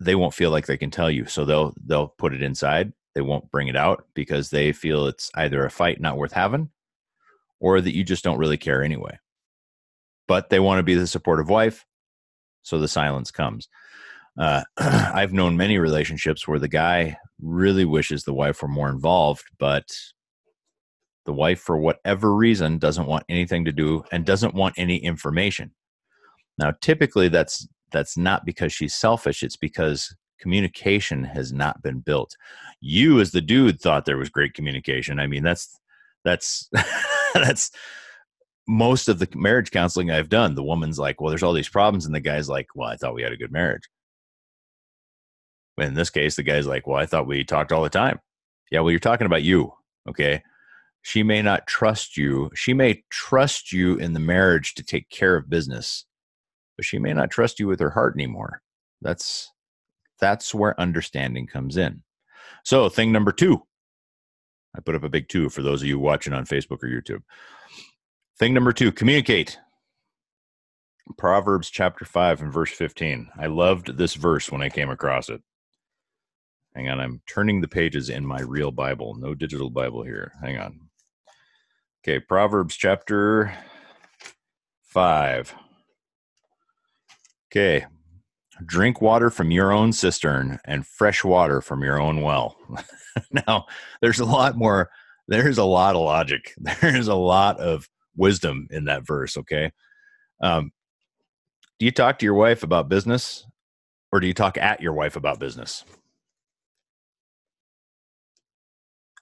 they 0.00 0.14
won't 0.14 0.34
feel 0.34 0.50
like 0.50 0.66
they 0.66 0.76
can 0.76 0.90
tell 0.90 1.10
you. 1.10 1.26
So 1.26 1.44
they'll 1.44 1.74
they'll 1.84 2.08
put 2.08 2.32
it 2.32 2.42
inside. 2.42 2.92
They 3.14 3.20
won't 3.20 3.50
bring 3.50 3.66
it 3.68 3.74
out 3.74 4.06
because 4.14 4.50
they 4.50 4.72
feel 4.72 5.06
it's 5.06 5.30
either 5.34 5.64
a 5.64 5.70
fight 5.70 6.00
not 6.00 6.16
worth 6.16 6.32
having 6.32 6.70
or 7.60 7.80
that 7.80 7.94
you 7.94 8.04
just 8.04 8.24
don't 8.24 8.38
really 8.38 8.56
care 8.56 8.82
anyway. 8.82 9.18
But 10.26 10.50
they 10.50 10.60
want 10.60 10.78
to 10.78 10.82
be 10.84 10.94
the 10.94 11.06
supportive 11.06 11.48
wife 11.48 11.84
so 12.62 12.78
the 12.78 12.88
silence 12.88 13.30
comes. 13.30 13.68
Uh, 14.38 14.62
i've 14.78 15.32
known 15.32 15.56
many 15.56 15.78
relationships 15.78 16.46
where 16.46 16.60
the 16.60 16.68
guy 16.68 17.16
really 17.42 17.84
wishes 17.84 18.22
the 18.22 18.32
wife 18.32 18.62
were 18.62 18.68
more 18.68 18.88
involved 18.88 19.42
but 19.58 19.90
the 21.28 21.32
wife 21.34 21.60
for 21.60 21.76
whatever 21.76 22.34
reason 22.34 22.78
doesn't 22.78 23.04
want 23.04 23.22
anything 23.28 23.62
to 23.66 23.70
do 23.70 24.02
and 24.10 24.24
doesn't 24.24 24.54
want 24.54 24.74
any 24.78 24.96
information. 24.96 25.72
Now 26.56 26.72
typically 26.80 27.28
that's 27.28 27.68
that's 27.92 28.16
not 28.16 28.46
because 28.46 28.72
she's 28.72 28.94
selfish 28.94 29.42
it's 29.42 29.54
because 29.54 30.16
communication 30.40 31.24
has 31.24 31.52
not 31.52 31.82
been 31.82 32.00
built. 32.00 32.34
You 32.80 33.20
as 33.20 33.32
the 33.32 33.42
dude 33.42 33.78
thought 33.78 34.06
there 34.06 34.16
was 34.16 34.30
great 34.30 34.54
communication. 34.54 35.20
I 35.20 35.26
mean 35.26 35.42
that's 35.42 35.78
that's 36.24 36.70
that's 37.34 37.70
most 38.66 39.08
of 39.08 39.18
the 39.18 39.28
marriage 39.34 39.70
counseling 39.70 40.10
i've 40.10 40.28
done 40.28 40.54
the 40.54 40.62
woman's 40.62 40.98
like 40.98 41.20
well 41.20 41.30
there's 41.30 41.42
all 41.42 41.52
these 41.52 41.68
problems 41.68 42.04
and 42.04 42.14
the 42.14 42.20
guy's 42.20 42.48
like 42.48 42.66
well 42.74 42.88
i 42.88 42.96
thought 42.96 43.14
we 43.14 43.22
had 43.22 43.32
a 43.32 43.36
good 43.36 43.52
marriage 43.52 43.88
in 45.78 45.94
this 45.94 46.10
case 46.10 46.36
the 46.36 46.42
guy's 46.42 46.66
like 46.66 46.86
well 46.86 46.98
i 46.98 47.06
thought 47.06 47.26
we 47.26 47.44
talked 47.44 47.72
all 47.72 47.82
the 47.82 47.88
time 47.88 48.18
yeah 48.70 48.80
well 48.80 48.90
you're 48.90 49.00
talking 49.00 49.26
about 49.26 49.42
you 49.42 49.72
okay 50.08 50.42
she 51.02 51.22
may 51.22 51.40
not 51.40 51.66
trust 51.66 52.16
you 52.16 52.50
she 52.54 52.74
may 52.74 53.02
trust 53.10 53.72
you 53.72 53.96
in 53.96 54.12
the 54.12 54.20
marriage 54.20 54.74
to 54.74 54.82
take 54.82 55.08
care 55.08 55.36
of 55.36 55.48
business 55.48 56.04
but 56.78 56.86
she 56.86 56.98
may 56.98 57.12
not 57.12 57.30
trust 57.30 57.60
you 57.60 57.66
with 57.66 57.80
her 57.80 57.90
heart 57.90 58.14
anymore. 58.14 58.62
That's 59.02 59.52
that's 60.18 60.54
where 60.54 60.80
understanding 60.80 61.46
comes 61.46 61.76
in. 61.76 62.02
So, 62.64 62.88
thing 62.88 63.12
number 63.12 63.32
2. 63.32 63.60
I 64.78 64.80
put 64.80 64.94
up 64.94 65.02
a 65.02 65.08
big 65.08 65.28
2 65.28 65.48
for 65.48 65.62
those 65.62 65.82
of 65.82 65.88
you 65.88 65.98
watching 65.98 66.32
on 66.32 66.46
Facebook 66.46 66.84
or 66.84 66.88
YouTube. 66.88 67.22
Thing 68.38 68.54
number 68.54 68.72
2, 68.72 68.92
communicate. 68.92 69.58
Proverbs 71.16 71.68
chapter 71.68 72.04
5 72.04 72.42
and 72.42 72.52
verse 72.52 72.70
15. 72.70 73.30
I 73.36 73.46
loved 73.46 73.96
this 73.98 74.14
verse 74.14 74.52
when 74.52 74.62
I 74.62 74.68
came 74.68 74.88
across 74.88 75.28
it. 75.28 75.42
Hang 76.76 76.88
on, 76.88 77.00
I'm 77.00 77.22
turning 77.28 77.60
the 77.60 77.66
pages 77.66 78.08
in 78.08 78.24
my 78.24 78.40
real 78.40 78.70
Bible. 78.70 79.16
No 79.18 79.34
digital 79.34 79.68
Bible 79.68 80.04
here. 80.04 80.32
Hang 80.40 80.58
on. 80.58 80.80
Okay, 82.04 82.20
Proverbs 82.20 82.76
chapter 82.76 83.52
5. 84.84 85.54
Okay. 87.50 87.86
Drink 88.64 89.00
water 89.00 89.30
from 89.30 89.50
your 89.50 89.72
own 89.72 89.92
cistern 89.92 90.58
and 90.64 90.86
fresh 90.86 91.24
water 91.24 91.60
from 91.60 91.82
your 91.82 92.00
own 92.00 92.22
well. 92.22 92.56
now, 93.46 93.66
there's 94.00 94.20
a 94.20 94.24
lot 94.24 94.56
more 94.56 94.90
there's 95.28 95.58
a 95.58 95.64
lot 95.64 95.94
of 95.94 96.02
logic. 96.02 96.54
There's 96.80 97.08
a 97.08 97.14
lot 97.14 97.60
of 97.60 97.88
wisdom 98.16 98.66
in 98.70 98.86
that 98.86 99.06
verse. 99.06 99.36
Okay. 99.36 99.70
Um, 100.42 100.72
do 101.78 101.84
you 101.84 101.92
talk 101.92 102.18
to 102.18 102.24
your 102.24 102.34
wife 102.34 102.62
about 102.62 102.88
business 102.88 103.46
or 104.10 104.20
do 104.20 104.26
you 104.26 104.34
talk 104.34 104.56
at 104.56 104.80
your 104.80 104.94
wife 104.94 105.16
about 105.16 105.38
business? 105.38 105.84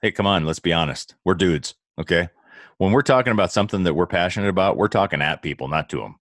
Hey, 0.01 0.11
come 0.11 0.27
on, 0.27 0.45
let's 0.45 0.59
be 0.59 0.73
honest. 0.73 1.15
We're 1.25 1.33
dudes, 1.33 1.75
okay? 1.99 2.29
When 2.77 2.91
we're 2.91 3.01
talking 3.01 3.33
about 3.33 3.51
something 3.51 3.83
that 3.83 3.95
we're 3.95 4.07
passionate 4.07 4.49
about, 4.49 4.77
we're 4.77 4.87
talking 4.87 5.21
at 5.21 5.41
people, 5.41 5.67
not 5.67 5.89
to 5.89 5.97
them. 5.97 6.15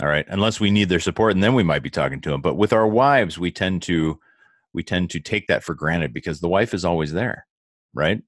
All 0.00 0.08
right, 0.08 0.24
unless 0.28 0.58
we 0.58 0.70
need 0.70 0.88
their 0.88 1.00
support 1.00 1.32
and 1.32 1.42
then 1.42 1.54
we 1.54 1.62
might 1.62 1.82
be 1.82 1.90
talking 1.90 2.20
to 2.22 2.30
them. 2.30 2.40
But 2.40 2.54
with 2.54 2.72
our 2.72 2.86
wives, 2.86 3.38
we 3.38 3.52
tend 3.52 3.82
to 3.82 4.18
we 4.72 4.82
tend 4.82 5.10
to 5.10 5.20
take 5.20 5.48
that 5.48 5.62
for 5.62 5.74
granted 5.74 6.14
because 6.14 6.40
the 6.40 6.48
wife 6.48 6.72
is 6.72 6.84
always 6.84 7.12
there, 7.12 7.46
right? 7.94 8.22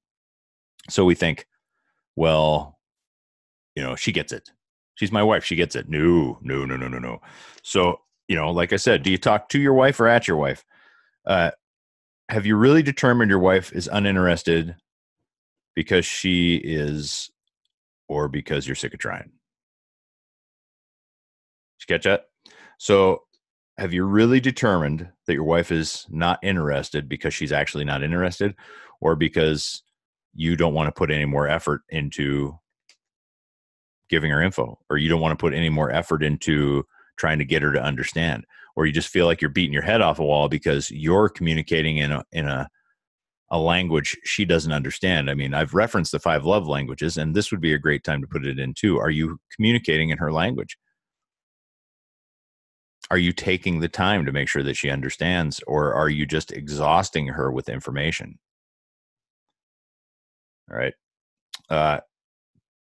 So 0.89 1.03
we 1.05 1.15
think, 1.15 1.47
well, 2.15 2.77
you 3.75 3.83
know, 3.83 3.95
she 3.95 4.11
gets 4.11 4.31
it. 4.31 4.51
She's 4.95 5.11
my 5.11 5.23
wife. 5.23 5.43
She 5.43 5.55
gets 5.55 5.75
it. 5.75 5.89
No, 5.89 6.37
no, 6.41 6.65
no, 6.65 6.77
no, 6.77 6.87
no, 6.87 6.99
no. 6.99 7.19
So, 7.63 7.99
you 8.27 8.35
know, 8.35 8.51
like 8.51 8.71
I 8.71 8.77
said, 8.77 9.03
do 9.03 9.11
you 9.11 9.17
talk 9.17 9.49
to 9.49 9.59
your 9.59 9.73
wife 9.73 9.99
or 9.99 10.07
at 10.07 10.27
your 10.27 10.37
wife? 10.37 10.63
Uh, 11.25 11.51
have 12.29 12.45
you 12.45 12.55
really 12.55 12.83
determined 12.83 13.29
your 13.29 13.39
wife 13.39 13.73
is 13.73 13.89
uninterested 13.91 14.75
because 15.75 16.05
she 16.05 16.55
is 16.55 17.29
or 18.07 18.29
because 18.29 18.67
you're 18.67 18.75
sick 18.75 18.93
of 18.93 18.99
trying? 18.99 19.31
You 21.87 21.95
catch 21.95 22.03
that? 22.03 22.25
So 22.77 23.23
have 23.77 23.93
you 23.93 24.05
really 24.05 24.39
determined 24.39 25.09
that 25.27 25.33
your 25.33 25.43
wife 25.43 25.71
is 25.71 26.05
not 26.09 26.39
interested 26.43 27.09
because 27.09 27.33
she's 27.33 27.51
actually 27.51 27.85
not 27.85 28.03
interested 28.03 28.55
or 29.01 29.15
because 29.15 29.83
you 30.33 30.55
don't 30.55 30.73
want 30.73 30.87
to 30.87 30.97
put 30.97 31.11
any 31.11 31.25
more 31.25 31.47
effort 31.47 31.81
into 31.89 32.57
giving 34.09 34.31
her 34.31 34.41
info 34.41 34.77
or 34.89 34.97
you 34.97 35.09
don't 35.09 35.21
want 35.21 35.37
to 35.37 35.41
put 35.41 35.53
any 35.53 35.69
more 35.69 35.91
effort 35.91 36.23
into 36.23 36.85
trying 37.17 37.39
to 37.39 37.45
get 37.45 37.61
her 37.61 37.71
to 37.71 37.81
understand 37.81 38.45
or 38.75 38.85
you 38.85 38.91
just 38.91 39.09
feel 39.09 39.25
like 39.25 39.41
you're 39.41 39.49
beating 39.49 39.73
your 39.73 39.81
head 39.81 40.01
off 40.01 40.19
a 40.19 40.23
wall 40.23 40.47
because 40.47 40.91
you're 40.91 41.29
communicating 41.29 41.97
in 41.97 42.11
a 42.11 42.23
in 42.31 42.47
a 42.47 42.67
a 43.51 43.59
language 43.59 44.17
she 44.23 44.43
doesn't 44.43 44.71
understand. 44.71 45.29
I 45.29 45.35
mean, 45.35 45.53
I've 45.53 45.75
referenced 45.75 46.11
the 46.11 46.19
five 46.19 46.45
love 46.45 46.67
languages, 46.67 47.15
and 47.17 47.35
this 47.35 47.51
would 47.51 47.61
be 47.61 47.73
a 47.73 47.79
great 47.79 48.03
time 48.03 48.21
to 48.21 48.27
put 48.27 48.45
it 48.45 48.57
in 48.57 48.73
too. 48.73 48.97
Are 48.97 49.11
you 49.11 49.39
communicating 49.55 50.09
in 50.09 50.17
her 50.17 50.31
language? 50.31 50.77
Are 53.11 53.17
you 53.17 53.31
taking 53.31 53.79
the 53.79 53.87
time 53.87 54.25
to 54.25 54.31
make 54.31 54.47
sure 54.47 54.63
that 54.63 54.75
she 54.75 54.89
understands, 54.89 55.61
or 55.67 55.93
are 55.93 56.09
you 56.09 56.25
just 56.25 56.51
exhausting 56.51 57.27
her 57.27 57.51
with 57.51 57.69
information? 57.69 58.39
All 60.71 60.77
right. 60.77 60.93
Uh, 61.69 61.99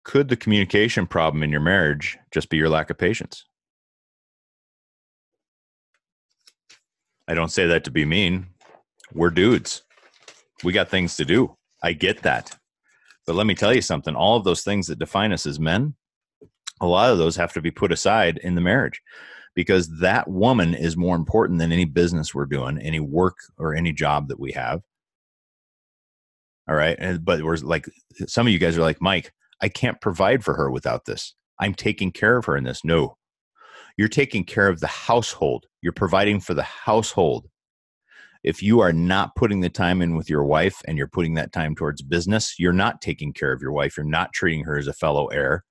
could 0.04 0.28
the 0.28 0.36
communication 0.36 1.06
problem 1.06 1.42
in 1.42 1.50
your 1.50 1.60
marriage 1.60 2.16
just 2.30 2.48
be 2.48 2.56
your 2.56 2.70
lack 2.70 2.88
of 2.88 2.96
patience? 2.96 3.44
I 7.28 7.34
don't 7.34 7.50
say 7.50 7.66
that 7.66 7.84
to 7.84 7.90
be 7.90 8.04
mean. 8.04 8.46
We're 9.12 9.30
dudes. 9.30 9.82
We 10.64 10.72
got 10.72 10.88
things 10.88 11.16
to 11.16 11.24
do. 11.24 11.56
I 11.82 11.92
get 11.92 12.22
that. 12.22 12.56
But 13.26 13.36
let 13.36 13.46
me 13.46 13.54
tell 13.54 13.74
you 13.74 13.82
something 13.82 14.14
all 14.14 14.36
of 14.36 14.44
those 14.44 14.62
things 14.62 14.86
that 14.86 14.98
define 14.98 15.32
us 15.32 15.44
as 15.44 15.60
men, 15.60 15.94
a 16.80 16.86
lot 16.86 17.10
of 17.10 17.18
those 17.18 17.36
have 17.36 17.52
to 17.54 17.60
be 17.60 17.70
put 17.70 17.92
aside 17.92 18.38
in 18.38 18.54
the 18.54 18.60
marriage 18.60 19.02
because 19.56 19.88
that 20.00 20.28
woman 20.28 20.74
is 20.74 20.96
more 20.96 21.16
important 21.16 21.58
than 21.58 21.72
any 21.72 21.86
business 21.86 22.34
we're 22.34 22.46
doing, 22.46 22.78
any 22.78 23.00
work 23.00 23.38
or 23.58 23.74
any 23.74 23.92
job 23.92 24.28
that 24.28 24.38
we 24.38 24.52
have. 24.52 24.82
All 26.68 26.76
right. 26.76 26.96
And, 27.00 27.24
but 27.24 27.42
we're 27.42 27.56
like, 27.56 27.86
some 28.28 28.46
of 28.46 28.52
you 28.52 28.58
guys 28.58 28.76
are 28.76 28.82
like, 28.82 29.00
Mike, 29.00 29.32
I 29.60 29.68
can't 29.68 30.00
provide 30.00 30.44
for 30.44 30.54
her 30.54 30.70
without 30.70 31.06
this. 31.06 31.34
I'm 31.58 31.74
taking 31.74 32.12
care 32.12 32.36
of 32.36 32.44
her 32.44 32.56
in 32.56 32.64
this. 32.64 32.84
No, 32.84 33.16
you're 33.96 34.08
taking 34.08 34.44
care 34.44 34.68
of 34.68 34.80
the 34.80 34.86
household. 34.86 35.64
You're 35.80 35.92
providing 35.92 36.40
for 36.40 36.52
the 36.52 36.62
household. 36.62 37.48
If 38.44 38.62
you 38.62 38.80
are 38.80 38.92
not 38.92 39.34
putting 39.36 39.60
the 39.60 39.70
time 39.70 40.02
in 40.02 40.16
with 40.16 40.28
your 40.28 40.44
wife 40.44 40.82
and 40.86 40.98
you're 40.98 41.08
putting 41.08 41.34
that 41.34 41.52
time 41.52 41.74
towards 41.74 42.02
business, 42.02 42.56
you're 42.58 42.74
not 42.74 43.00
taking 43.00 43.32
care 43.32 43.52
of 43.52 43.62
your 43.62 43.72
wife. 43.72 43.96
You're 43.96 44.04
not 44.04 44.34
treating 44.34 44.64
her 44.64 44.76
as 44.76 44.86
a 44.86 44.92
fellow 44.92 45.28
heir. 45.28 45.64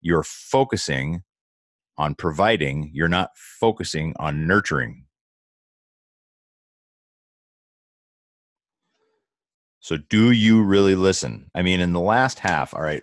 You're 0.00 0.22
focusing 0.22 1.22
on 1.96 2.14
providing, 2.14 2.90
you're 2.92 3.08
not 3.08 3.30
focusing 3.36 4.14
on 4.18 4.46
nurturing. 4.46 5.04
So, 9.80 9.98
do 10.08 10.30
you 10.30 10.62
really 10.62 10.94
listen? 10.94 11.50
I 11.54 11.62
mean, 11.62 11.80
in 11.80 11.92
the 11.92 12.00
last 12.00 12.38
half, 12.38 12.72
all 12.72 12.80
right, 12.80 13.02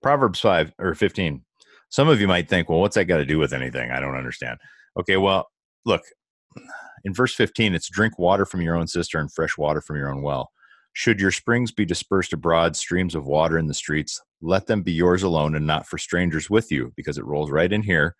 Proverbs 0.00 0.38
5 0.40 0.72
or 0.78 0.94
15, 0.94 1.44
some 1.88 2.08
of 2.08 2.20
you 2.20 2.28
might 2.28 2.48
think, 2.48 2.68
well, 2.68 2.80
what's 2.80 2.94
that 2.94 3.06
got 3.06 3.16
to 3.16 3.26
do 3.26 3.38
with 3.38 3.52
anything? 3.52 3.90
I 3.90 3.98
don't 3.98 4.14
understand. 4.14 4.58
Okay, 4.96 5.16
well, 5.16 5.48
look, 5.84 6.02
in 7.04 7.14
verse 7.14 7.34
15, 7.34 7.74
it's 7.74 7.90
drink 7.90 8.18
water 8.18 8.46
from 8.46 8.62
your 8.62 8.76
own 8.76 8.86
cistern, 8.86 9.22
and 9.22 9.32
fresh 9.32 9.58
water 9.58 9.80
from 9.80 9.96
your 9.96 10.08
own 10.08 10.22
well. 10.22 10.50
Should 10.92 11.20
your 11.20 11.30
springs 11.30 11.72
be 11.72 11.84
dispersed 11.84 12.32
abroad, 12.32 12.76
streams 12.76 13.14
of 13.14 13.26
water 13.26 13.58
in 13.58 13.66
the 13.66 13.74
streets, 13.74 14.20
let 14.40 14.66
them 14.66 14.82
be 14.82 14.92
yours 14.92 15.22
alone 15.22 15.54
and 15.54 15.66
not 15.66 15.86
for 15.86 15.98
strangers 15.98 16.48
with 16.48 16.70
you, 16.70 16.92
because 16.96 17.18
it 17.18 17.24
rolls 17.24 17.50
right 17.50 17.72
in 17.72 17.82
here. 17.82 18.16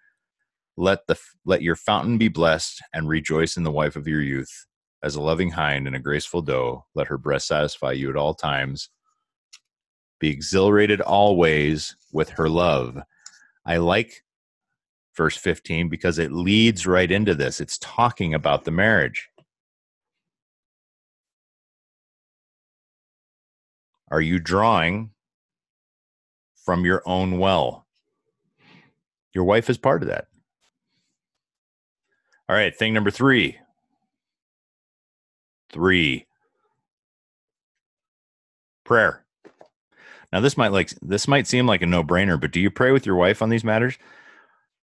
Let 0.77 1.07
the 1.07 1.19
let 1.45 1.63
your 1.63 1.77
fountain 1.77 2.19
be 2.19 2.29
blessed 2.29 2.83
and 2.95 3.09
rejoice 3.09 3.57
in 3.57 3.65
the 3.65 3.73
wife 3.73 3.97
of 3.97 4.09
your 4.09 4.23
youth. 4.23 4.67
As 5.03 5.17
a 5.17 5.23
loving 5.23 5.51
hind 5.51 5.87
and 5.87 5.97
a 5.97 6.01
graceful 6.01 6.43
doe, 6.43 6.85
let 6.95 7.09
her 7.09 7.19
breast 7.19 7.49
satisfy 7.49 7.93
you 7.93 8.11
at 8.11 8.17
all 8.17 8.35
times. 8.35 8.91
Be 10.21 10.31
exhilarated 10.31 11.01
always 11.01 11.97
with 12.13 12.31
her 12.31 12.49
love 12.49 12.99
I 13.65 13.77
like 13.77 14.25
verse 15.17 15.37
15 15.37 15.89
because 15.89 16.19
it 16.19 16.33
leads 16.33 16.87
right 16.87 17.11
into 17.11 17.35
this. 17.35 17.61
It's 17.61 17.79
talking 17.79 18.35
about 18.35 18.65
the 18.65 18.71
marriage. 18.71 19.29
Are 24.11 24.21
you 24.21 24.41
drawing 24.41 25.11
from 26.65 26.85
your 26.85 27.03
own 27.07 27.39
well? 27.39 27.87
Your 29.35 29.45
wife 29.45 29.71
is 29.71 29.79
part 29.79 30.03
of 30.03 30.09
that. 30.09 30.27
All 32.51 32.57
right, 32.57 32.77
thing 32.77 32.93
number 32.93 33.13
three. 33.13 33.59
Three. 35.73 36.27
Prayer. 38.85 39.25
Now 40.33 40.41
this 40.41 40.57
might 40.57 40.73
like 40.73 40.91
this 41.01 41.29
might 41.29 41.47
seem 41.47 41.69
like 41.69 41.81
a 41.81 41.87
no-brainer, 41.87 42.41
but 42.41 42.51
do 42.51 42.59
you 42.59 42.69
pray 42.69 42.91
with 42.91 43.07
your 43.07 43.15
wife 43.15 43.41
on 43.41 43.51
these 43.51 43.63
matters? 43.63 43.99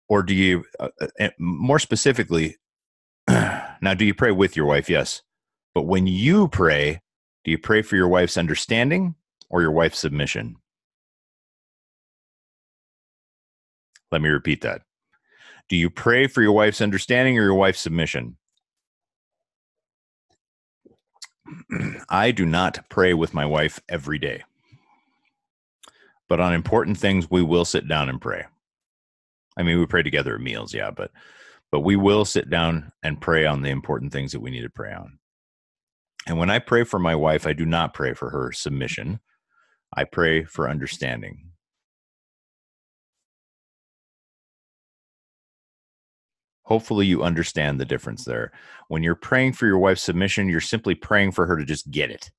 Or 0.06 0.22
do 0.22 0.34
you 0.34 0.66
uh, 0.78 0.90
uh 1.18 1.30
more 1.38 1.78
specifically 1.78 2.58
now 3.28 3.94
do 3.96 4.04
you 4.04 4.12
pray 4.12 4.32
with 4.32 4.54
your 4.54 4.66
wife? 4.66 4.90
Yes. 4.90 5.22
But 5.75 5.84
when 5.84 6.06
you 6.06 6.48
pray, 6.48 7.00
do 7.44 7.50
you 7.50 7.56
pray 7.56 7.80
for 7.80 7.96
your 7.96 8.08
wife's 8.08 8.36
understanding 8.36 9.14
or 9.48 9.62
your 9.62 9.72
wife's 9.72 9.98
submission? 9.98 10.56
Let 14.12 14.20
me 14.20 14.28
repeat 14.28 14.60
that. 14.60 14.86
Do 15.68 15.76
you 15.76 15.90
pray 15.90 16.26
for 16.26 16.42
your 16.42 16.52
wife's 16.52 16.80
understanding 16.80 17.38
or 17.38 17.42
your 17.42 17.54
wife's 17.54 17.80
submission? 17.80 18.37
I 22.08 22.30
do 22.30 22.46
not 22.46 22.88
pray 22.88 23.14
with 23.14 23.35
my 23.35 23.46
wife 23.46 23.80
every 23.88 24.18
day. 24.18 24.44
But 26.28 26.40
on 26.40 26.54
important 26.54 26.99
things, 26.99 27.30
we 27.30 27.42
will 27.42 27.64
sit 27.64 27.88
down 27.88 28.08
and 28.08 28.20
pray. 28.20 28.44
I 29.56 29.62
mean, 29.62 29.78
we 29.78 29.87
pray 29.87 30.02
together 30.02 30.35
at 30.35 30.40
meals, 30.40 30.75
yeah, 30.75 30.90
but 30.90 31.11
but 31.73 31.80
we 31.80 31.96
will 31.96 32.25
sit 32.25 32.49
down 32.49 32.92
and 33.02 33.20
pray 33.20 33.44
on 33.44 33.62
the 33.62 33.70
important 33.70 34.12
things 34.12 34.32
that 34.32 34.40
we 34.40 34.50
need 34.50 34.62
to 34.62 34.70
pray 34.70 34.92
on. 34.92 35.18
And 36.26 36.38
when 36.38 36.50
I 36.50 36.58
pray 36.58 36.85
for 36.85 36.99
my 36.99 37.14
wife, 37.14 37.46
I 37.46 37.52
do 37.52 37.66
not 37.66 37.92
pray 37.92 38.14
for 38.14 38.30
her 38.30 38.52
submission. 38.52 39.20
I 39.94 40.04
pray 40.04 40.44
for 40.44 40.68
understanding. 40.68 41.45
Hopefully, 46.66 47.06
you 47.06 47.23
understand 47.23 47.78
the 47.78 47.85
difference 47.85 48.25
there. 48.25 48.50
When 48.88 49.04
you're 49.04 49.14
praying 49.14 49.52
for 49.52 49.66
your 49.66 49.78
wife's 49.78 50.02
submission, 50.02 50.49
you're 50.49 50.61
simply 50.61 50.96
praying 50.96 51.30
for 51.30 51.46
her 51.46 51.56
to 51.56 51.64
just 51.64 51.88
get 51.92 52.11
it. 52.11 52.30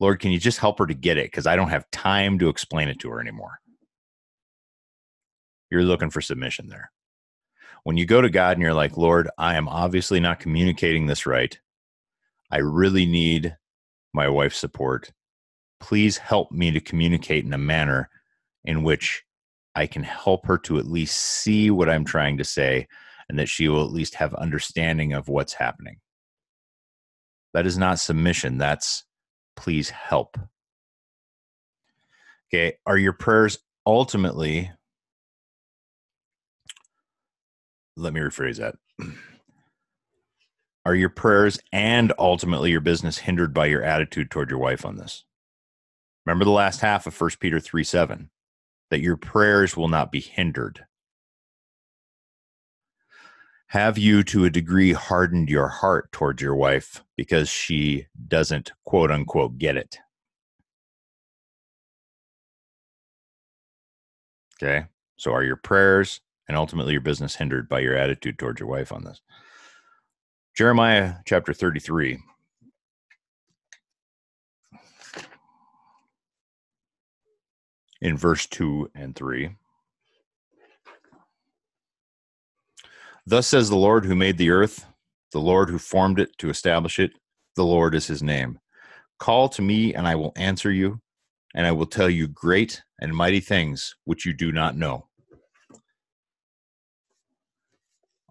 Lord, 0.00 0.20
can 0.20 0.30
you 0.30 0.38
just 0.38 0.56
help 0.56 0.78
her 0.78 0.86
to 0.86 0.94
get 0.94 1.18
it? 1.18 1.26
Because 1.26 1.46
I 1.46 1.54
don't 1.54 1.68
have 1.68 1.90
time 1.90 2.38
to 2.38 2.48
explain 2.48 2.88
it 2.88 2.98
to 3.00 3.10
her 3.10 3.20
anymore. 3.20 3.60
You're 5.70 5.84
looking 5.84 6.08
for 6.08 6.22
submission 6.22 6.68
there. 6.68 6.90
When 7.84 7.98
you 7.98 8.06
go 8.06 8.22
to 8.22 8.30
God 8.30 8.56
and 8.56 8.62
you're 8.62 8.72
like, 8.72 8.96
Lord, 8.96 9.28
I 9.36 9.56
am 9.56 9.68
obviously 9.68 10.18
not 10.18 10.40
communicating 10.40 11.06
this 11.06 11.26
right. 11.26 11.58
I 12.50 12.58
really 12.58 13.04
need 13.04 13.54
my 14.14 14.28
wife's 14.28 14.58
support. 14.58 15.12
Please 15.78 16.16
help 16.16 16.50
me 16.50 16.70
to 16.70 16.80
communicate 16.80 17.44
in 17.44 17.52
a 17.52 17.58
manner 17.58 18.08
in 18.64 18.82
which 18.82 19.22
I 19.74 19.86
can 19.86 20.04
help 20.04 20.46
her 20.46 20.56
to 20.58 20.78
at 20.78 20.86
least 20.86 21.18
see 21.18 21.70
what 21.70 21.90
I'm 21.90 22.06
trying 22.06 22.38
to 22.38 22.44
say 22.44 22.88
and 23.30 23.38
that 23.38 23.48
she 23.48 23.68
will 23.68 23.84
at 23.84 23.92
least 23.92 24.16
have 24.16 24.34
understanding 24.34 25.12
of 25.12 25.28
what's 25.28 25.52
happening. 25.52 25.98
That 27.54 27.64
is 27.64 27.78
not 27.78 28.00
submission. 28.00 28.58
That's 28.58 29.04
please 29.54 29.90
help? 29.90 30.36
Okay. 32.52 32.74
Are 32.86 32.98
your 32.98 33.12
prayers 33.12 33.60
ultimately, 33.86 34.72
let 37.96 38.12
me 38.12 38.20
rephrase 38.20 38.56
that. 38.56 38.74
Are 40.84 40.96
your 40.96 41.08
prayers 41.08 41.60
and 41.72 42.12
ultimately 42.18 42.72
your 42.72 42.80
business 42.80 43.18
hindered 43.18 43.54
by 43.54 43.66
your 43.66 43.84
attitude 43.84 44.32
toward 44.32 44.50
your 44.50 44.58
wife 44.58 44.84
on 44.84 44.96
this? 44.96 45.24
Remember 46.26 46.44
the 46.44 46.50
last 46.50 46.80
half 46.80 47.06
of 47.06 47.20
1 47.20 47.30
Peter 47.38 47.60
3 47.60 47.84
7 47.84 48.28
that 48.90 49.00
your 49.00 49.16
prayers 49.16 49.76
will 49.76 49.88
not 49.88 50.10
be 50.10 50.20
hindered. 50.20 50.84
Have 53.70 53.98
you, 53.98 54.24
to 54.24 54.44
a 54.44 54.50
degree, 54.50 54.92
hardened 54.92 55.48
your 55.48 55.68
heart 55.68 56.10
towards 56.10 56.42
your 56.42 56.56
wife 56.56 57.04
because 57.16 57.48
she 57.48 58.08
doesn't, 58.26 58.72
quote 58.84 59.12
unquote, 59.12 59.58
get 59.58 59.76
it? 59.76 59.96
Okay. 64.60 64.86
So 65.14 65.32
are 65.32 65.44
your 65.44 65.54
prayers 65.54 66.20
and 66.48 66.56
ultimately 66.56 66.90
your 66.90 67.00
business 67.00 67.36
hindered 67.36 67.68
by 67.68 67.78
your 67.78 67.94
attitude 67.94 68.40
towards 68.40 68.58
your 68.58 68.68
wife 68.68 68.90
on 68.90 69.04
this? 69.04 69.20
Jeremiah 70.56 71.18
chapter 71.24 71.52
33. 71.52 72.18
In 78.00 78.16
verse 78.16 78.46
2 78.46 78.90
and 78.96 79.14
3. 79.14 79.50
Thus 83.26 83.46
says 83.46 83.68
the 83.68 83.76
Lord 83.76 84.04
who 84.04 84.14
made 84.14 84.38
the 84.38 84.50
earth, 84.50 84.86
the 85.32 85.40
Lord 85.40 85.70
who 85.70 85.78
formed 85.78 86.18
it 86.18 86.36
to 86.38 86.50
establish 86.50 86.98
it, 86.98 87.12
the 87.56 87.64
Lord 87.64 87.94
is 87.94 88.06
his 88.06 88.22
name. 88.22 88.58
Call 89.18 89.48
to 89.50 89.62
me, 89.62 89.94
and 89.94 90.08
I 90.08 90.14
will 90.14 90.32
answer 90.36 90.72
you, 90.72 91.00
and 91.54 91.66
I 91.66 91.72
will 91.72 91.86
tell 91.86 92.08
you 92.08 92.26
great 92.26 92.82
and 93.00 93.14
mighty 93.14 93.40
things 93.40 93.94
which 94.04 94.24
you 94.24 94.32
do 94.32 94.52
not 94.52 94.76
know. 94.76 95.06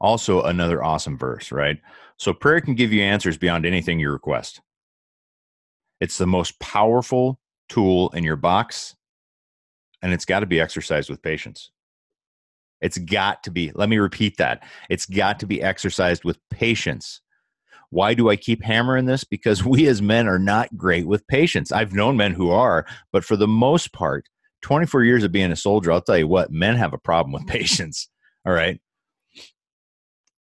Also, 0.02 0.44
another 0.44 0.84
awesome 0.84 1.18
verse, 1.18 1.52
right? 1.52 1.78
So, 2.18 2.34
prayer 2.34 2.62
can 2.62 2.76
give 2.76 2.92
you 2.94 3.02
answers 3.04 3.38
beyond 3.38 3.66
anything 3.66 4.00
you 4.00 4.12
request. 4.12 4.62
It's 6.00 6.18
the 6.18 6.28
most 6.28 6.60
powerful 6.60 7.40
tool 7.68 8.10
in 8.10 8.24
your 8.24 8.38
box, 8.38 8.96
and 10.02 10.14
it's 10.14 10.26
got 10.26 10.40
to 10.40 10.46
be 10.46 10.60
exercised 10.60 11.10
with 11.10 11.22
patience. 11.22 11.72
It's 12.82 12.98
got 12.98 13.44
to 13.44 13.52
be, 13.52 13.72
let 13.76 13.90
me 13.90 13.98
repeat 13.98 14.38
that. 14.38 14.64
It's 14.90 15.06
got 15.06 15.40
to 15.40 15.46
be 15.46 15.62
exercised 15.62 16.24
with 16.24 16.38
patience. 16.50 17.22
Why 17.90 18.14
do 18.14 18.30
I 18.30 18.36
keep 18.36 18.64
hammering 18.64 19.06
this? 19.06 19.24
Because 19.24 19.66
we 19.66 19.88
as 19.88 20.02
men 20.02 20.28
are 20.28 20.40
not 20.40 20.78
great 20.78 21.08
with 21.08 21.28
patience. 21.28 21.72
I've 21.72 21.94
known 21.94 22.18
men 22.18 22.34
who 22.34 22.52
are, 22.52 22.86
but 23.12 23.26
for 23.26 23.36
the 23.36 23.48
most 23.48 23.94
part, 23.94 24.28
24 24.62 25.04
years 25.04 25.24
of 25.24 25.32
being 25.32 25.52
a 25.52 25.56
soldier, 25.56 25.92
I'll 25.92 26.02
tell 26.02 26.18
you 26.18 26.28
what, 26.28 26.52
men 26.52 26.76
have 26.76 26.94
a 26.94 26.98
problem 26.98 27.32
with 27.34 27.48
patience. 27.48 28.10
All 28.46 28.54
right. 28.54 28.80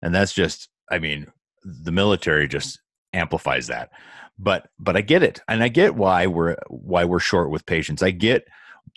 And 0.03 0.15
that's 0.15 0.33
just, 0.33 0.69
I 0.91 0.99
mean, 0.99 1.27
the 1.65 1.93
military 1.93 2.49
just 2.49 2.81
amplifies 3.13 3.67
that. 3.69 3.91
But 4.39 4.69
but 4.79 4.97
I 4.97 5.01
get 5.01 5.23
it. 5.23 5.41
And 5.49 5.63
I 5.63 5.69
get 5.69 5.95
why 5.95 6.27
we're 6.27 6.57
why 6.69 7.05
we're 7.05 7.19
short 7.19 7.51
with 7.51 7.65
patience. 7.65 8.03
I 8.03 8.11
get 8.11 8.47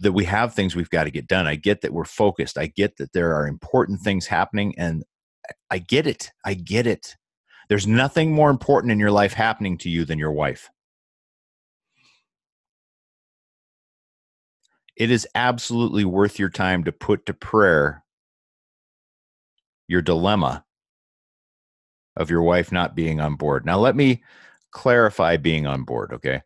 that 0.01 0.13
we 0.13 0.25
have 0.25 0.53
things 0.53 0.75
we've 0.75 0.89
got 0.89 1.05
to 1.05 1.11
get 1.11 1.27
done. 1.27 1.47
I 1.47 1.55
get 1.55 1.81
that 1.81 1.93
we're 1.93 2.05
focused. 2.05 2.57
I 2.57 2.67
get 2.67 2.97
that 2.97 3.13
there 3.13 3.35
are 3.35 3.47
important 3.47 4.01
things 4.01 4.27
happening 4.27 4.73
and 4.77 5.03
I 5.69 5.79
get 5.79 6.07
it. 6.07 6.31
I 6.45 6.53
get 6.53 6.87
it. 6.87 7.15
There's 7.67 7.87
nothing 7.87 8.31
more 8.31 8.49
important 8.49 8.91
in 8.91 8.99
your 8.99 9.11
life 9.11 9.33
happening 9.33 9.77
to 9.79 9.89
you 9.89 10.05
than 10.05 10.17
your 10.19 10.31
wife. 10.31 10.69
It 14.95 15.11
is 15.11 15.27
absolutely 15.35 16.03
worth 16.03 16.39
your 16.39 16.49
time 16.49 16.83
to 16.83 16.91
put 16.91 17.25
to 17.27 17.33
prayer 17.33 18.03
your 19.87 20.01
dilemma 20.01 20.65
of 22.17 22.29
your 22.29 22.43
wife 22.43 22.71
not 22.71 22.95
being 22.95 23.21
on 23.21 23.35
board. 23.35 23.65
Now, 23.65 23.79
let 23.79 23.95
me 23.95 24.23
clarify 24.71 25.37
being 25.37 25.65
on 25.65 25.83
board, 25.83 26.11
okay? 26.13 26.41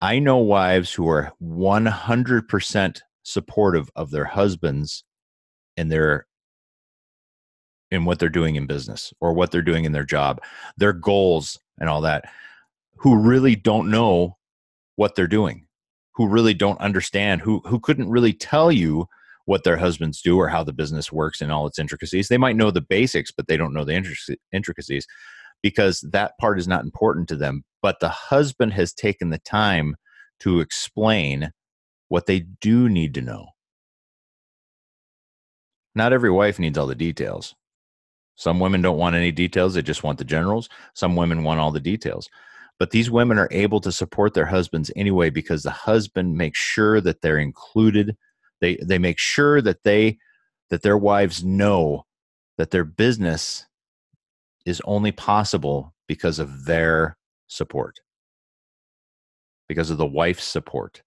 I 0.00 0.18
know 0.18 0.38
wives 0.38 0.92
who 0.92 1.08
are 1.08 1.32
100% 1.42 3.00
supportive 3.22 3.90
of 3.96 4.10
their 4.10 4.26
husbands 4.26 5.04
and 5.76 5.90
their 5.90 6.26
in 7.90 8.04
what 8.04 8.18
they're 8.18 8.28
doing 8.28 8.56
in 8.56 8.66
business 8.66 9.12
or 9.20 9.32
what 9.32 9.50
they're 9.50 9.62
doing 9.62 9.84
in 9.84 9.92
their 9.92 10.04
job, 10.04 10.40
their 10.76 10.92
goals 10.92 11.58
and 11.78 11.88
all 11.88 12.00
that, 12.00 12.24
who 12.96 13.16
really 13.16 13.54
don't 13.54 13.90
know 13.90 14.36
what 14.96 15.14
they're 15.14 15.26
doing, 15.26 15.66
who 16.14 16.26
really 16.26 16.54
don't 16.54 16.80
understand, 16.80 17.40
who 17.40 17.60
who 17.66 17.78
couldn't 17.78 18.10
really 18.10 18.32
tell 18.32 18.72
you 18.72 19.06
what 19.46 19.64
their 19.64 19.76
husbands 19.76 20.22
do 20.22 20.38
or 20.38 20.48
how 20.48 20.64
the 20.64 20.72
business 20.72 21.12
works 21.12 21.40
and 21.40 21.52
all 21.52 21.66
its 21.66 21.78
intricacies. 21.78 22.28
They 22.28 22.38
might 22.38 22.56
know 22.56 22.70
the 22.70 22.80
basics, 22.80 23.30
but 23.30 23.46
they 23.46 23.56
don't 23.56 23.74
know 23.74 23.84
the 23.84 23.94
intricacies 24.52 25.06
because 25.62 26.00
that 26.12 26.36
part 26.38 26.58
is 26.58 26.66
not 26.66 26.84
important 26.84 27.28
to 27.28 27.36
them. 27.36 27.64
But 27.84 28.00
the 28.00 28.08
husband 28.08 28.72
has 28.72 28.94
taken 28.94 29.28
the 29.28 29.36
time 29.36 29.96
to 30.40 30.60
explain 30.60 31.52
what 32.08 32.24
they 32.24 32.40
do 32.40 32.88
need 32.88 33.12
to 33.12 33.20
know. 33.20 33.48
Not 35.94 36.14
every 36.14 36.30
wife 36.30 36.58
needs 36.58 36.78
all 36.78 36.86
the 36.86 36.94
details. 36.94 37.54
Some 38.36 38.58
women 38.58 38.80
don't 38.80 38.96
want 38.96 39.16
any 39.16 39.32
details, 39.32 39.74
they 39.74 39.82
just 39.82 40.02
want 40.02 40.16
the 40.16 40.24
generals. 40.24 40.70
Some 40.94 41.14
women 41.14 41.44
want 41.44 41.60
all 41.60 41.72
the 41.72 41.78
details. 41.78 42.30
But 42.78 42.90
these 42.90 43.10
women 43.10 43.38
are 43.38 43.50
able 43.50 43.82
to 43.82 43.92
support 43.92 44.32
their 44.32 44.46
husbands 44.46 44.90
anyway 44.96 45.28
because 45.28 45.62
the 45.62 45.70
husband 45.70 46.38
makes 46.38 46.58
sure 46.58 47.02
that 47.02 47.20
they're 47.20 47.36
included. 47.36 48.16
They 48.62 48.78
they 48.82 48.98
make 48.98 49.18
sure 49.18 49.60
that 49.60 49.82
they 49.82 50.16
that 50.70 50.80
their 50.80 50.96
wives 50.96 51.44
know 51.44 52.06
that 52.56 52.70
their 52.70 52.84
business 52.84 53.66
is 54.64 54.80
only 54.86 55.12
possible 55.12 55.92
because 56.08 56.38
of 56.38 56.64
their 56.64 57.18
support, 57.46 58.00
because 59.68 59.90
of 59.90 59.98
the 59.98 60.06
wife's 60.06 60.44
support. 60.44 61.02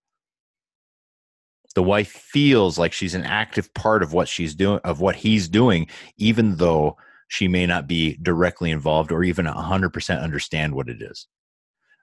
The 1.75 1.83
wife 1.83 2.09
feels 2.09 2.79
like 2.79 2.93
she's 2.93 3.13
an 3.13 3.23
active 3.23 3.71
part 3.73 4.01
of 4.01 4.13
what 4.13 4.27
she's 4.27 4.55
doing, 4.55 4.79
of 4.83 4.99
what 4.99 5.15
he's 5.15 5.47
doing, 5.47 5.87
even 6.17 6.55
though 6.55 6.97
she 7.27 7.47
may 7.47 7.65
not 7.65 7.87
be 7.87 8.17
directly 8.21 8.71
involved 8.71 9.11
or 9.11 9.23
even 9.23 9.45
100% 9.45 10.21
understand 10.21 10.73
what 10.73 10.89
it 10.89 11.01
is. 11.01 11.27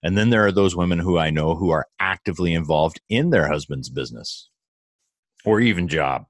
And 0.02 0.18
then 0.18 0.30
there 0.30 0.46
are 0.46 0.52
those 0.52 0.76
women 0.76 0.98
who 0.98 1.18
I 1.18 1.30
know 1.30 1.54
who 1.54 1.70
are 1.70 1.86
actively 1.98 2.52
involved 2.52 3.00
in 3.08 3.30
their 3.30 3.48
husband's 3.48 3.88
business 3.88 4.50
or 5.44 5.60
even 5.60 5.88
job. 5.88 6.24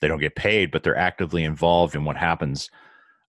They 0.00 0.08
don't 0.08 0.18
get 0.18 0.34
paid, 0.34 0.70
but 0.70 0.82
they're 0.82 0.96
actively 0.96 1.44
involved 1.44 1.94
in 1.94 2.04
what 2.04 2.16
happens 2.16 2.68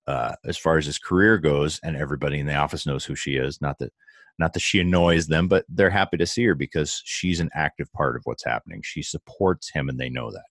uh, 0.07 0.35
as 0.45 0.57
far 0.57 0.77
as 0.77 0.85
his 0.85 0.99
career 0.99 1.37
goes, 1.37 1.79
and 1.83 1.95
everybody 1.95 2.39
in 2.39 2.47
the 2.47 2.55
office 2.55 2.85
knows 2.85 3.05
who 3.05 3.15
she 3.15 3.35
is. 3.35 3.61
Not 3.61 3.79
that 3.79 3.93
not 4.39 4.53
that 4.53 4.61
she 4.61 4.79
annoys 4.79 5.27
them, 5.27 5.47
but 5.47 5.65
they're 5.69 5.89
happy 5.89 6.17
to 6.17 6.25
see 6.25 6.43
her 6.45 6.55
because 6.55 7.01
she's 7.05 7.39
an 7.39 7.49
active 7.53 7.91
part 7.93 8.15
of 8.15 8.23
what's 8.25 8.43
happening. 8.43 8.81
She 8.83 9.03
supports 9.03 9.69
him, 9.71 9.89
and 9.89 9.99
they 9.99 10.09
know 10.09 10.31
that. 10.31 10.45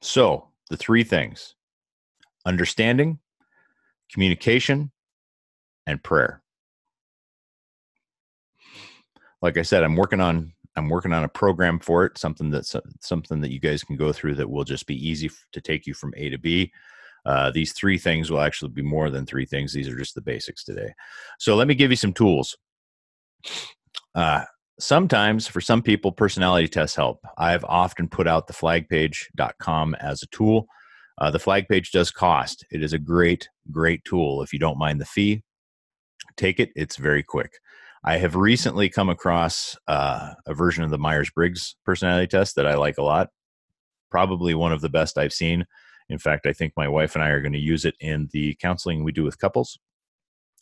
So, 0.00 0.48
the 0.70 0.76
three 0.76 1.04
things 1.04 1.54
understanding, 2.46 3.18
communication, 4.12 4.90
and 5.86 6.02
prayer. 6.02 6.42
Like 9.42 9.56
I 9.56 9.62
said, 9.62 9.84
I'm 9.84 9.96
working 9.96 10.20
on 10.20 10.52
I'm 10.78 10.88
working 10.88 11.12
on 11.12 11.24
a 11.24 11.28
program 11.28 11.78
for 11.78 12.04
it, 12.04 12.16
something 12.16 12.50
that's 12.50 12.74
something 13.00 13.40
that 13.40 13.52
you 13.52 13.60
guys 13.60 13.84
can 13.84 13.96
go 13.96 14.12
through 14.12 14.36
that 14.36 14.48
will 14.48 14.64
just 14.64 14.86
be 14.86 15.08
easy 15.08 15.30
to 15.52 15.60
take 15.60 15.86
you 15.86 15.94
from 15.94 16.14
A 16.16 16.30
to 16.30 16.38
B. 16.38 16.72
Uh, 17.26 17.50
these 17.50 17.72
three 17.72 17.98
things 17.98 18.30
will 18.30 18.40
actually 18.40 18.70
be 18.70 18.82
more 18.82 19.10
than 19.10 19.26
three 19.26 19.44
things. 19.44 19.72
These 19.72 19.88
are 19.88 19.98
just 19.98 20.14
the 20.14 20.22
basics 20.22 20.64
today. 20.64 20.94
So 21.38 21.56
let 21.56 21.68
me 21.68 21.74
give 21.74 21.90
you 21.90 21.96
some 21.96 22.12
tools. 22.12 22.56
Uh, 24.14 24.44
sometimes 24.80 25.46
for 25.46 25.60
some 25.60 25.82
people, 25.82 26.12
personality 26.12 26.68
tests 26.68 26.96
help. 26.96 27.20
I've 27.36 27.64
often 27.64 28.08
put 28.08 28.26
out 28.26 28.46
the 28.46 28.54
flagpage.com 28.54 29.94
as 29.96 30.22
a 30.22 30.26
tool. 30.28 30.66
Uh, 31.18 31.30
the 31.30 31.38
flag 31.38 31.66
page 31.68 31.90
does 31.90 32.10
cost. 32.10 32.64
It 32.70 32.82
is 32.82 32.92
a 32.92 32.98
great, 32.98 33.48
great 33.70 34.04
tool. 34.04 34.42
If 34.42 34.52
you 34.52 34.58
don't 34.58 34.78
mind 34.78 35.00
the 35.00 35.04
fee, 35.04 35.42
take 36.36 36.60
it. 36.60 36.70
It's 36.76 36.96
very 36.96 37.22
quick. 37.22 37.52
I 38.04 38.18
have 38.18 38.36
recently 38.36 38.88
come 38.88 39.08
across 39.08 39.76
uh, 39.86 40.34
a 40.46 40.54
version 40.54 40.84
of 40.84 40.90
the 40.90 40.98
Myers 40.98 41.30
Briggs 41.30 41.76
personality 41.84 42.26
test 42.26 42.56
that 42.56 42.66
I 42.66 42.74
like 42.74 42.98
a 42.98 43.02
lot. 43.02 43.28
Probably 44.10 44.54
one 44.54 44.72
of 44.72 44.80
the 44.80 44.88
best 44.88 45.18
I've 45.18 45.32
seen. 45.32 45.66
In 46.08 46.18
fact, 46.18 46.46
I 46.46 46.52
think 46.52 46.72
my 46.76 46.88
wife 46.88 47.14
and 47.14 47.22
I 47.22 47.28
are 47.28 47.40
going 47.40 47.52
to 47.52 47.58
use 47.58 47.84
it 47.84 47.94
in 48.00 48.28
the 48.32 48.56
counseling 48.60 49.04
we 49.04 49.12
do 49.12 49.22
with 49.24 49.38
couples. 49.38 49.78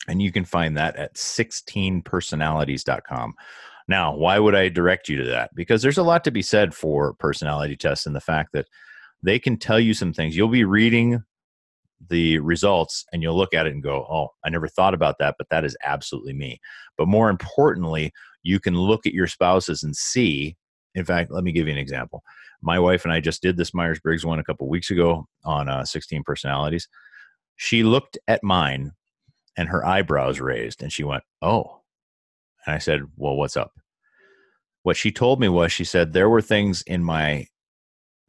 And 0.07 0.21
you 0.21 0.31
can 0.31 0.45
find 0.45 0.77
that 0.77 0.95
at 0.95 1.15
16personalities.com. 1.15 3.33
Now, 3.87 4.15
why 4.15 4.37
would 4.39 4.55
I 4.55 4.69
direct 4.69 5.07
you 5.07 5.17
to 5.17 5.25
that? 5.25 5.53
Because 5.55 5.81
there's 5.81 5.97
a 5.97 6.03
lot 6.03 6.23
to 6.25 6.31
be 6.31 6.41
said 6.41 6.73
for 6.73 7.13
personality 7.13 7.77
tests 7.77 8.05
and 8.05 8.15
the 8.15 8.21
fact 8.21 8.51
that 8.53 8.67
they 9.23 9.39
can 9.39 9.57
tell 9.57 9.79
you 9.79 9.93
some 9.93 10.13
things. 10.13 10.35
You'll 10.35 10.49
be 10.49 10.65
reading 10.65 11.23
the 12.09 12.39
results 12.39 13.05
and 13.11 13.21
you'll 13.21 13.37
look 13.37 13.53
at 13.53 13.67
it 13.67 13.73
and 13.73 13.83
go, 13.83 14.05
oh, 14.09 14.29
I 14.45 14.49
never 14.49 14.67
thought 14.67 14.93
about 14.93 15.17
that, 15.19 15.35
but 15.37 15.49
that 15.49 15.65
is 15.65 15.77
absolutely 15.83 16.33
me. 16.33 16.59
But 16.97 17.07
more 17.07 17.29
importantly, 17.29 18.11
you 18.43 18.59
can 18.59 18.75
look 18.75 19.05
at 19.05 19.13
your 19.13 19.27
spouses 19.27 19.83
and 19.83 19.95
see. 19.95 20.55
In 20.95 21.05
fact, 21.05 21.31
let 21.31 21.43
me 21.43 21.51
give 21.51 21.67
you 21.67 21.73
an 21.73 21.79
example. 21.79 22.23
My 22.61 22.79
wife 22.79 23.03
and 23.03 23.13
I 23.13 23.19
just 23.19 23.41
did 23.41 23.57
this 23.57 23.73
Myers 23.73 23.99
Briggs 23.99 24.25
one 24.25 24.39
a 24.39 24.43
couple 24.43 24.67
weeks 24.67 24.89
ago 24.89 25.27
on 25.43 25.69
uh, 25.69 25.85
16 25.85 26.23
personalities. 26.23 26.87
She 27.55 27.83
looked 27.83 28.17
at 28.27 28.43
mine 28.43 28.91
and 29.55 29.69
her 29.69 29.85
eyebrows 29.85 30.39
raised 30.39 30.81
and 30.81 30.91
she 30.91 31.03
went, 31.03 31.23
oh. 31.41 31.81
And 32.65 32.75
I 32.75 32.79
said, 32.79 33.01
well, 33.15 33.35
what's 33.35 33.57
up? 33.57 33.73
What 34.83 34.97
she 34.97 35.11
told 35.11 35.39
me 35.39 35.49
was, 35.49 35.71
she 35.71 35.83
said, 35.83 36.13
there 36.13 36.29
were 36.29 36.41
things 36.41 36.83
in 36.83 37.03
my, 37.03 37.47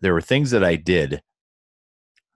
there 0.00 0.14
were 0.14 0.20
things 0.20 0.50
that 0.50 0.64
I 0.64 0.76
did 0.76 1.22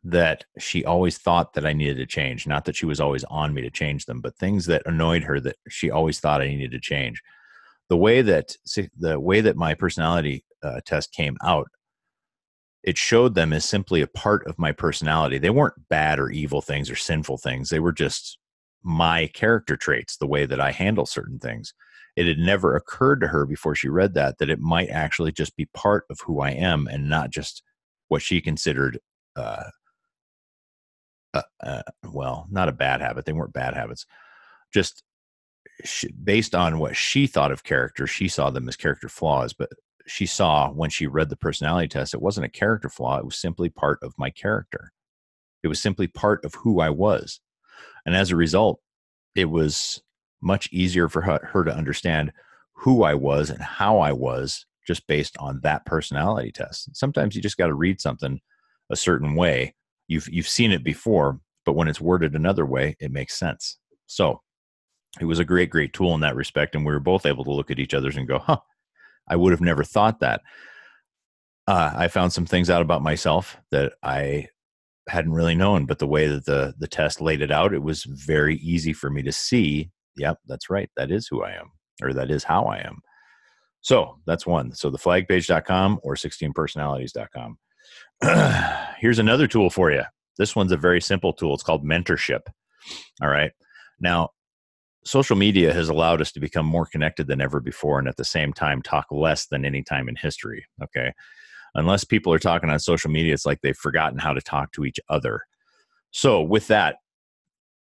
that 0.04 0.44
she 0.58 0.84
always 0.84 1.18
thought 1.18 1.54
that 1.54 1.64
I 1.64 1.72
needed 1.72 1.96
to 1.98 2.06
change. 2.06 2.46
Not 2.46 2.64
that 2.64 2.76
she 2.76 2.86
was 2.86 3.00
always 3.00 3.24
on 3.24 3.54
me 3.54 3.62
to 3.62 3.70
change 3.70 4.06
them, 4.06 4.20
but 4.20 4.36
things 4.36 4.66
that 4.66 4.82
annoyed 4.86 5.22
her 5.24 5.38
that 5.40 5.56
she 5.68 5.90
always 5.90 6.18
thought 6.18 6.42
I 6.42 6.48
needed 6.48 6.72
to 6.72 6.80
change. 6.80 7.22
The 7.88 7.96
way 7.96 8.22
that 8.22 8.56
the 8.98 9.20
way 9.20 9.40
that 9.40 9.56
my 9.56 9.74
personality 9.74 10.44
uh, 10.62 10.80
test 10.84 11.12
came 11.12 11.36
out, 11.44 11.68
it 12.82 12.98
showed 12.98 13.34
them 13.34 13.52
as 13.52 13.64
simply 13.64 14.00
a 14.00 14.08
part 14.08 14.46
of 14.46 14.58
my 14.58 14.72
personality. 14.72 15.38
They 15.38 15.50
weren't 15.50 15.88
bad 15.88 16.18
or 16.18 16.30
evil 16.30 16.62
things 16.62 16.90
or 16.90 16.96
sinful 16.96 17.38
things. 17.38 17.68
They 17.68 17.80
were 17.80 17.92
just 17.92 18.38
my 18.82 19.28
character 19.28 19.76
traits, 19.76 20.16
the 20.16 20.26
way 20.26 20.46
that 20.46 20.60
I 20.60 20.72
handle 20.72 21.06
certain 21.06 21.38
things. 21.38 21.74
It 22.16 22.26
had 22.26 22.38
never 22.38 22.74
occurred 22.74 23.20
to 23.20 23.28
her 23.28 23.46
before 23.46 23.76
she 23.76 23.88
read 23.88 24.14
that 24.14 24.38
that 24.38 24.50
it 24.50 24.58
might 24.58 24.88
actually 24.88 25.32
just 25.32 25.56
be 25.56 25.66
part 25.66 26.04
of 26.10 26.18
who 26.20 26.40
I 26.40 26.50
am 26.50 26.88
and 26.88 27.08
not 27.08 27.30
just 27.30 27.62
what 28.08 28.22
she 28.22 28.40
considered 28.40 28.98
uh, 29.36 29.64
uh, 31.62 31.82
well, 32.10 32.46
not 32.50 32.68
a 32.68 32.72
bad 32.72 33.00
habit. 33.00 33.24
They 33.24 33.32
weren't 33.32 33.52
bad 33.52 33.74
habits. 33.74 34.06
Just 34.72 35.02
she, 35.84 36.10
based 36.12 36.54
on 36.54 36.78
what 36.78 36.96
she 36.96 37.26
thought 37.26 37.52
of 37.52 37.64
character, 37.64 38.06
she 38.06 38.28
saw 38.28 38.50
them 38.50 38.68
as 38.68 38.76
character 38.76 39.08
flaws. 39.08 39.52
But 39.52 39.70
she 40.06 40.26
saw 40.26 40.70
when 40.70 40.90
she 40.90 41.06
read 41.06 41.28
the 41.28 41.36
personality 41.36 41.88
test, 41.88 42.14
it 42.14 42.22
wasn't 42.22 42.46
a 42.46 42.50
character 42.50 42.88
flaw. 42.88 43.18
It 43.18 43.24
was 43.24 43.36
simply 43.36 43.68
part 43.68 43.98
of 44.02 44.14
my 44.18 44.30
character. 44.30 44.92
It 45.62 45.68
was 45.68 45.80
simply 45.80 46.08
part 46.08 46.44
of 46.44 46.54
who 46.54 46.80
I 46.80 46.90
was. 46.90 47.40
And 48.04 48.16
as 48.16 48.30
a 48.30 48.36
result, 48.36 48.80
it 49.34 49.44
was 49.46 50.02
much 50.40 50.68
easier 50.72 51.08
for 51.08 51.22
her, 51.22 51.38
her 51.52 51.64
to 51.64 51.74
understand 51.74 52.32
who 52.74 53.04
I 53.04 53.14
was 53.14 53.48
and 53.48 53.62
how 53.62 54.00
I 54.00 54.12
was 54.12 54.66
just 54.84 55.06
based 55.06 55.36
on 55.38 55.60
that 55.62 55.86
personality 55.86 56.50
test. 56.50 56.96
Sometimes 56.96 57.36
you 57.36 57.42
just 57.42 57.56
got 57.56 57.68
to 57.68 57.74
read 57.74 58.00
something 58.00 58.40
a 58.90 58.96
certain 58.96 59.36
way 59.36 59.74
you've 60.08 60.28
you've 60.28 60.48
seen 60.48 60.72
it 60.72 60.84
before, 60.84 61.40
but 61.64 61.74
when 61.74 61.88
it's 61.88 62.00
worded 62.00 62.34
another 62.34 62.66
way, 62.66 62.96
it 63.00 63.12
makes 63.12 63.38
sense. 63.38 63.78
So 64.06 64.40
it 65.20 65.24
was 65.26 65.38
a 65.38 65.44
great, 65.44 65.70
great 65.70 65.92
tool 65.92 66.14
in 66.14 66.20
that 66.20 66.36
respect, 66.36 66.74
and 66.74 66.84
we 66.84 66.92
were 66.92 67.00
both 67.00 67.26
able 67.26 67.44
to 67.44 67.52
look 67.52 67.70
at 67.70 67.78
each 67.78 67.94
other's 67.94 68.16
and 68.16 68.28
go, 68.28 68.38
"Huh, 68.38 68.60
I 69.28 69.36
would 69.36 69.52
have 69.52 69.60
never 69.60 69.84
thought 69.84 70.20
that." 70.20 70.42
Uh, 71.66 71.92
I 71.94 72.08
found 72.08 72.32
some 72.32 72.46
things 72.46 72.70
out 72.70 72.82
about 72.82 73.02
myself 73.02 73.56
that 73.70 73.92
I 74.02 74.48
hadn't 75.08 75.32
really 75.32 75.54
known, 75.54 75.86
but 75.86 75.98
the 75.98 76.06
way 76.06 76.26
that 76.28 76.46
the 76.46 76.74
the 76.78 76.88
test 76.88 77.20
laid 77.20 77.42
it 77.42 77.50
out, 77.50 77.74
it 77.74 77.82
was 77.82 78.04
very 78.04 78.56
easy 78.56 78.92
for 78.92 79.10
me 79.10 79.22
to 79.22 79.32
see. 79.32 79.90
Yep, 80.16 80.38
that's 80.46 80.70
right. 80.70 80.90
That 80.96 81.10
is 81.10 81.28
who 81.28 81.42
I 81.42 81.52
am, 81.52 81.72
or 82.02 82.12
that 82.14 82.30
is 82.30 82.44
how 82.44 82.64
I 82.64 82.78
am. 82.78 83.00
So 83.82 84.18
that's 84.26 84.46
one. 84.46 84.72
So 84.72 84.90
the 84.90 84.98
flagpage.com 84.98 86.00
or 86.02 86.14
16personalities.com. 86.14 87.58
here's 88.98 89.18
another 89.18 89.46
tool 89.48 89.70
for 89.70 89.90
you. 89.90 90.04
This 90.38 90.56
one's 90.56 90.72
a 90.72 90.76
very 90.76 91.00
simple 91.00 91.32
tool. 91.32 91.54
It's 91.54 91.62
called 91.62 91.84
mentorship. 91.84 92.40
All 93.20 93.28
right. 93.28 93.52
Now, 94.00 94.30
social 95.04 95.36
media 95.36 95.72
has 95.72 95.88
allowed 95.88 96.20
us 96.20 96.32
to 96.32 96.40
become 96.40 96.66
more 96.66 96.86
connected 96.86 97.26
than 97.26 97.40
ever 97.40 97.60
before 97.60 97.98
and 97.98 98.08
at 98.08 98.16
the 98.16 98.24
same 98.24 98.52
time 98.52 98.82
talk 98.82 99.06
less 99.10 99.46
than 99.46 99.64
any 99.64 99.82
time 99.82 100.08
in 100.08 100.16
history. 100.16 100.64
Okay. 100.82 101.12
Unless 101.74 102.04
people 102.04 102.32
are 102.32 102.38
talking 102.38 102.70
on 102.70 102.78
social 102.78 103.10
media, 103.10 103.32
it's 103.32 103.46
like 103.46 103.60
they've 103.62 103.76
forgotten 103.76 104.18
how 104.18 104.32
to 104.32 104.40
talk 104.40 104.72
to 104.72 104.84
each 104.84 105.00
other. 105.08 105.42
So, 106.10 106.42
with 106.42 106.66
that, 106.66 106.96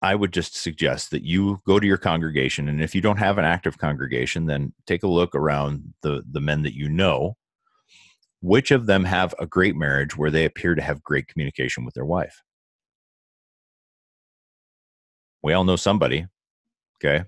I 0.02 0.14
would 0.14 0.32
just 0.32 0.56
suggest 0.56 1.10
that 1.10 1.24
you 1.24 1.60
go 1.66 1.78
to 1.80 1.86
your 1.86 1.96
congregation. 1.96 2.68
And 2.68 2.82
if 2.82 2.94
you 2.94 3.00
don't 3.00 3.18
have 3.18 3.38
an 3.38 3.44
active 3.44 3.78
congregation, 3.78 4.46
then 4.46 4.72
take 4.86 5.02
a 5.02 5.08
look 5.08 5.34
around 5.34 5.94
the, 6.02 6.22
the 6.30 6.40
men 6.40 6.62
that 6.62 6.74
you 6.74 6.88
know 6.88 7.36
which 8.40 8.70
of 8.70 8.86
them 8.86 9.04
have 9.04 9.34
a 9.38 9.46
great 9.46 9.76
marriage 9.76 10.16
where 10.16 10.30
they 10.30 10.44
appear 10.44 10.74
to 10.74 10.82
have 10.82 11.02
great 11.02 11.28
communication 11.28 11.84
with 11.84 11.94
their 11.94 12.04
wife? 12.04 12.42
We 15.42 15.52
all 15.52 15.64
know 15.64 15.76
somebody. 15.76 16.26
Okay. 16.96 17.24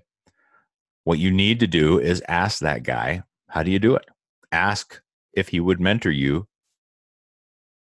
What 1.03 1.19
you 1.19 1.31
need 1.31 1.59
to 1.61 1.67
do 1.67 1.99
is 1.99 2.21
ask 2.27 2.59
that 2.59 2.83
guy, 2.83 3.23
how 3.49 3.63
do 3.63 3.71
you 3.71 3.79
do 3.79 3.95
it? 3.95 4.05
Ask 4.51 5.01
if 5.33 5.49
he 5.49 5.59
would 5.59 5.79
mentor 5.79 6.11
you 6.11 6.47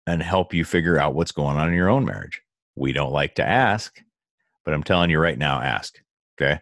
and 0.07 0.21
help 0.23 0.53
you 0.53 0.63
figure 0.63 0.97
out 0.97 1.15
what's 1.15 1.31
going 1.31 1.57
on 1.57 1.67
in 1.67 1.73
your 1.75 1.89
own 1.89 2.05
marriage. 2.05 2.41
We 2.75 2.93
don't 2.93 3.11
like 3.11 3.35
to 3.35 3.45
ask, 3.45 4.01
but 4.63 4.73
I'm 4.73 4.83
telling 4.83 5.09
you 5.09 5.19
right 5.19 5.37
now, 5.37 5.61
ask. 5.61 5.99
Okay 6.39 6.59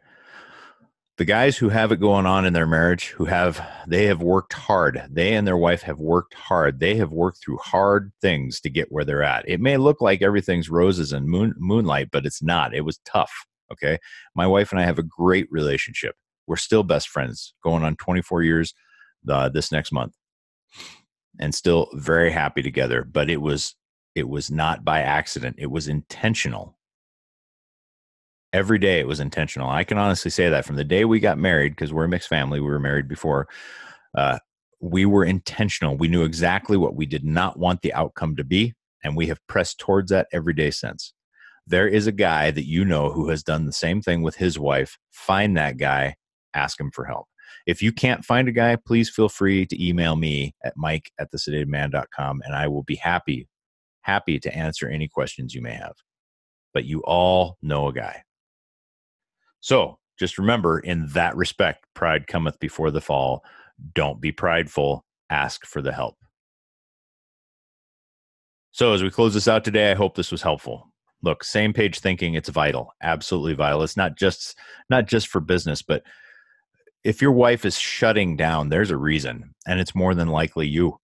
the 1.18 1.26
guys 1.26 1.58
who 1.58 1.70
have 1.70 1.92
it 1.92 2.00
going 2.00 2.26
on 2.26 2.46
in 2.46 2.54
their 2.54 2.68
marriage 2.68 3.08
who 3.10 3.26
have 3.26 3.66
they 3.88 4.06
have 4.06 4.22
worked 4.22 4.54
hard. 4.54 5.04
They 5.10 5.34
and 5.34 5.48
their 5.48 5.58
wife 5.58 5.82
have 5.82 6.00
worked 6.00 6.36
hard. 6.36 6.80
They 6.80 6.96
have 6.96 7.12
worked 7.12 7.40
through 7.44 7.58
hard 7.58 8.12
things 8.22 8.62
to 8.62 8.70
get 8.70 8.92
where 8.92 9.04
they're 9.04 9.24
at. 9.24 9.48
It 9.48 9.60
may 9.60 9.78
look 9.78 10.00
like 10.00 10.22
everything's 10.22 10.70
roses 10.70 11.14
and 11.14 11.28
moon, 11.28 11.56
moonlight 11.58 12.10
but 12.12 12.26
it's 12.26 12.44
not. 12.44 12.76
It 12.76 12.82
was 12.82 13.00
tough 13.06 13.34
okay? 13.72 13.98
My 14.36 14.48
wife 14.48 14.72
and 14.72 14.80
i 14.80 14.84
have 14.84 15.00
a 15.00 15.04
great 15.04 15.48
relationship. 15.52 16.16
We're 16.46 16.56
still 16.56 16.84
best 16.84 17.10
friends 17.10 17.54
going 17.64 17.84
on 17.84 17.96
24 17.98 18.44
years 18.44 18.74
uh, 19.30 19.50
this 19.50 19.72
next 19.72 19.92
month. 19.92 20.14
And 21.40 21.54
still 21.54 21.90
very 21.94 22.32
happy 22.32 22.62
together 22.62 23.04
but 23.04 23.30
it 23.30 23.42
was 23.42 23.76
it 24.16 24.28
was 24.28 24.50
not 24.50 24.84
by 24.84 25.02
accident. 25.02 25.58
It 25.60 25.70
was 25.70 25.88
intentional 25.88 26.77
every 28.54 28.80
day 28.80 29.00
it 29.00 29.08
was 29.08 29.20
intentional. 29.20 29.70
I 29.70 29.84
can 29.84 29.98
honestly 29.98 30.32
say 30.32 30.50
that 30.50 30.66
from 30.66 30.76
the 30.76 30.84
day 30.84 31.06
we 31.06 31.20
got 31.20 31.38
married, 31.38 31.74
because 31.74 31.94
we're 31.94 32.06
a 32.06 32.10
mixed 32.10 32.30
family, 32.30 32.60
we 32.60 32.68
were 32.68 32.80
married 32.80 33.08
before. 33.08 33.48
Uh, 34.18 34.40
we 34.80 35.06
were 35.06 35.26
intentional. 35.26 35.98
We 35.98 36.08
knew 36.08 36.24
exactly 36.24 36.78
what 36.78 36.96
we 36.96 37.06
did 37.06 37.24
not 37.24 37.58
want 37.58 37.82
the 37.82 37.94
outcome 37.94 38.36
to 38.36 38.44
be, 38.44 38.74
and 39.04 39.16
we 39.16 39.28
have 39.28 39.46
pressed 39.48 39.80
towards 39.80 40.12
that 40.12 40.28
every 40.32 40.54
day 40.54 40.72
since. 40.72 41.14
There 41.66 41.88
is 41.88 42.08
a 42.08 42.14
guy 42.14 42.52
that 42.52 42.66
you 42.66 42.86
know 42.86 43.12
who 43.12 43.30
has 43.30 43.44
done 43.44 43.66
the 43.66 43.74
same 43.74 44.02
thing 44.02 44.22
with 44.22 44.36
his 44.36 44.58
wife. 44.58 44.98
Find 45.12 45.58
that 45.58 45.78
guy, 45.78 46.16
ask 46.54 46.80
him 46.80 46.92
for 46.92 47.06
help. 47.06 47.28
If 47.66 47.82
you 47.82 47.92
can't 47.92 48.24
find 48.24 48.48
a 48.48 48.54
guy, 48.54 48.78
please 48.78 49.10
feel 49.10 49.28
free 49.28 49.66
to 49.66 49.86
email 49.86 50.16
me 50.16 50.56
at 50.64 50.78
mike 50.78 51.12
at 51.20 51.32
thesedatedman.com 51.32 52.42
and 52.46 52.56
I 52.56 52.70
will 52.70 52.84
be 52.84 52.96
happy, 52.96 53.50
happy 54.02 54.40
to 54.40 54.56
answer 54.56 54.88
any 54.88 55.10
questions 55.10 55.54
you 55.54 55.62
may 55.62 55.74
have. 55.74 55.96
But 56.74 56.86
you 56.86 57.02
all 57.02 57.58
know 57.62 57.90
a 57.90 57.94
guy. 57.94 58.24
So 59.60 60.00
just 60.18 60.38
remember, 60.38 60.80
in 60.80 61.08
that 61.14 61.36
respect, 61.36 61.86
pride 61.94 62.28
cometh 62.28 62.60
before 62.60 62.92
the 62.92 63.02
fall. 63.02 63.44
Don't 63.94 64.20
be 64.20 64.32
prideful, 64.32 65.06
ask 65.30 65.66
for 65.66 65.82
the 65.82 65.92
help. 65.92 66.16
So, 68.72 68.94
as 68.94 69.02
we 69.02 69.10
close 69.10 69.34
this 69.34 69.48
out 69.48 69.64
today, 69.64 69.92
I 69.92 69.96
hope 69.96 70.16
this 70.16 70.32
was 70.32 70.42
helpful. 70.42 70.92
Look, 71.24 71.44
same 71.44 71.74
page 71.74 72.00
thinking, 72.00 72.36
it's 72.36 72.50
vital, 72.50 72.94
absolutely 73.02 73.54
vital. 73.54 73.82
It's 73.84 73.98
not 73.98 74.18
just 74.18 74.58
not 74.90 75.08
just 75.08 75.28
for 75.28 75.40
business, 75.40 75.82
but 75.82 76.04
if 77.04 77.22
your 77.22 77.32
wife 77.32 77.66
is 77.66 77.78
shutting 77.78 78.36
down, 78.36 78.70
there's 78.70 78.92
a 78.92 78.98
reason, 78.98 79.56
and 79.66 79.80
it's 79.80 79.96
more 79.96 80.14
than 80.14 80.28
likely 80.28 80.68
you. 80.68 81.00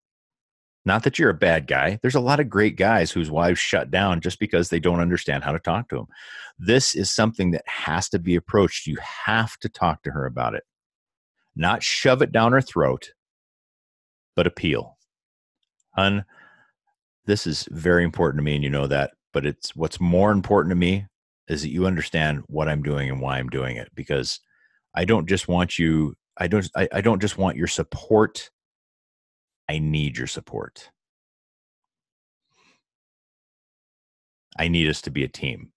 Not 0.86 1.02
that 1.04 1.18
you're 1.18 1.30
a 1.30 1.34
bad 1.34 1.66
guy. 1.66 1.98
There's 2.02 2.14
a 2.14 2.20
lot 2.20 2.40
of 2.40 2.50
great 2.50 2.76
guys 2.76 3.10
whose 3.10 3.30
wives 3.30 3.58
shut 3.58 3.90
down 3.90 4.20
just 4.20 4.38
because 4.38 4.68
they 4.68 4.80
don't 4.80 5.00
understand 5.00 5.42
how 5.42 5.52
to 5.52 5.58
talk 5.58 5.88
to 5.88 5.96
them. 5.96 6.06
This 6.58 6.94
is 6.94 7.10
something 7.10 7.52
that 7.52 7.64
has 7.66 8.08
to 8.10 8.18
be 8.18 8.36
approached. 8.36 8.86
You 8.86 8.98
have 9.26 9.56
to 9.58 9.68
talk 9.68 10.02
to 10.02 10.10
her 10.10 10.26
about 10.26 10.54
it. 10.54 10.64
Not 11.56 11.82
shove 11.82 12.20
it 12.20 12.32
down 12.32 12.52
her 12.52 12.60
throat, 12.60 13.12
but 14.36 14.46
appeal. 14.46 14.98
Hun, 15.96 16.24
this 17.26 17.46
is 17.46 17.66
very 17.70 18.04
important 18.04 18.40
to 18.40 18.44
me, 18.44 18.54
and 18.54 18.64
you 18.64 18.70
know 18.70 18.86
that. 18.86 19.12
But 19.32 19.46
it's 19.46 19.74
what's 19.74 20.00
more 20.00 20.32
important 20.32 20.70
to 20.70 20.76
me 20.76 21.06
is 21.48 21.62
that 21.62 21.70
you 21.70 21.86
understand 21.86 22.42
what 22.46 22.68
I'm 22.68 22.82
doing 22.82 23.08
and 23.08 23.20
why 23.20 23.38
I'm 23.38 23.48
doing 23.48 23.76
it. 23.76 23.88
Because 23.94 24.40
I 24.94 25.04
don't 25.04 25.28
just 25.28 25.48
want 25.48 25.78
you, 25.78 26.14
I 26.36 26.46
don't 26.46 26.68
I, 26.76 26.88
I 26.92 27.00
don't 27.00 27.20
just 27.20 27.38
want 27.38 27.56
your 27.56 27.66
support 27.68 28.50
I 29.68 29.78
need 29.78 30.18
your 30.18 30.26
support. 30.26 30.90
I 34.58 34.68
need 34.68 34.88
us 34.88 35.00
to 35.02 35.10
be 35.10 35.24
a 35.24 35.28
team. 35.28 35.72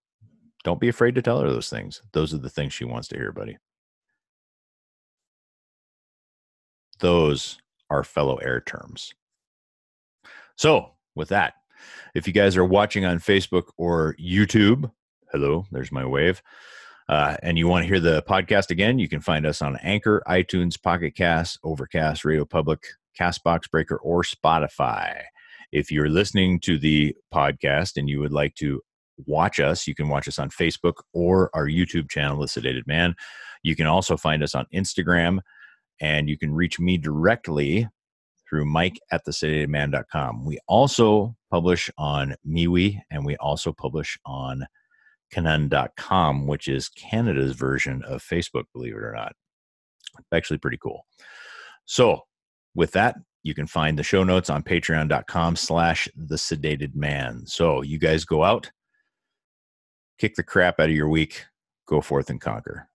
Don't 0.63 0.80
be 0.80 0.89
afraid 0.89 1.15
to 1.15 1.21
tell 1.21 1.39
her 1.41 1.50
those 1.50 1.69
things. 1.69 2.02
Those 2.13 2.34
are 2.34 2.38
the 2.39 2.50
things 2.50 2.73
she 2.73 2.86
wants 2.86 3.08
to 3.10 3.15
hear, 3.17 3.32
buddy. 3.32 3.58
Those 7.00 7.60
are 7.89 8.04
fellow 8.04 8.36
heir 8.38 8.62
terms. 8.62 9.13
So, 10.58 10.91
with 11.15 11.30
that, 11.30 11.54
If 12.13 12.28
you 12.28 12.34
guys 12.34 12.58
are 12.58 12.65
watching 12.65 13.06
on 13.06 13.19
Facebook 13.19 13.65
or 13.78 14.15
YouTube, 14.19 14.91
hello, 15.32 15.65
there's 15.71 15.91
my 15.91 16.06
wave. 16.06 16.41
Uh, 17.10 17.38
and 17.43 17.58
you 17.58 17.67
want 17.67 17.84
to 17.84 17.88
hear 17.88 18.00
the 18.00 18.23
podcast 18.23 18.69
again, 18.69 19.00
you 19.00 19.08
can 19.08 19.21
find 19.21 19.45
us 19.45 19.62
on 19.62 19.78
Anchor, 19.78 20.23
iTunes, 20.28 20.82
Pocket 20.82 21.15
Cast, 21.15 21.60
Overcast, 21.63 22.26
Radio 22.26 22.43
Public, 22.45 22.84
Castbox 23.20 23.70
Breaker, 23.70 23.98
or 23.98 24.24
Spotify. 24.24 25.22
If 25.72 25.92
you're 25.92 26.10
listening 26.10 26.60
to 26.62 26.78
the 26.78 27.16
podcast 27.34 27.98
and 27.98 28.10
you 28.10 28.20
would 28.20 28.32
like 28.32 28.56
to 28.56 28.82
watch 29.26 29.60
us, 29.60 29.88
you 29.88 29.96
can 29.96 30.08
watch 30.08 30.28
us 30.28 30.40
on 30.40 30.50
Facebook 30.50 30.96
or 31.14 31.50
our 31.54 31.68
YouTube 31.68 32.10
channel, 32.10 32.40
The 32.40 32.48
Sedated 32.48 32.88
Man. 32.88 33.16
You 33.64 33.76
can 33.76 33.88
also 33.88 34.18
find 34.18 34.44
us 34.44 34.56
on 34.56 34.66
Instagram, 34.74 35.40
and 36.00 36.30
you 36.30 36.38
can 36.38 36.54
reach 36.54 36.80
me 36.80 36.98
directly 36.98 37.88
through 38.50 38.66
mike 38.66 39.00
at 39.12 39.26
thesedatedman.com. 39.26 40.46
We 40.46 40.60
also 40.68 41.36
publish 41.52 41.90
on 41.98 42.36
MeWe, 42.48 43.00
and 43.12 43.26
we 43.26 43.36
also 43.38 43.74
publish 43.74 44.18
on 44.26 44.66
Canon.com, 45.32 46.48
which 46.48 46.68
is 46.68 46.90
Canada's 46.90 47.54
version 47.54 48.04
of 48.04 48.24
Facebook, 48.24 48.64
believe 48.74 48.94
it 48.94 49.04
or 49.04 49.14
not. 49.14 49.34
Actually, 50.34 50.60
pretty 50.60 50.78
cool. 50.82 51.06
So, 51.86 52.22
with 52.78 52.92
that, 52.92 53.18
you 53.44 53.54
can 53.54 53.68
find 53.68 53.98
the 53.98 54.04
show 54.04 54.24
notes 54.24 54.50
on 54.50 54.63
patreon.com 54.63 55.56
slash 55.56 56.08
the 56.16 56.36
sedated 56.36 56.96
man. 56.96 57.46
So, 57.46 57.82
you 57.82 57.98
guys 57.98 58.24
go 58.24 58.44
out, 58.44 58.72
kick 60.20 60.36
the 60.36 60.44
crap 60.44 60.80
out 60.80 60.90
of 60.90 60.96
your 60.96 61.10
week, 61.10 61.44
go 61.88 62.00
forth 62.00 62.30
and 62.30 62.40
conquer. 62.40 62.88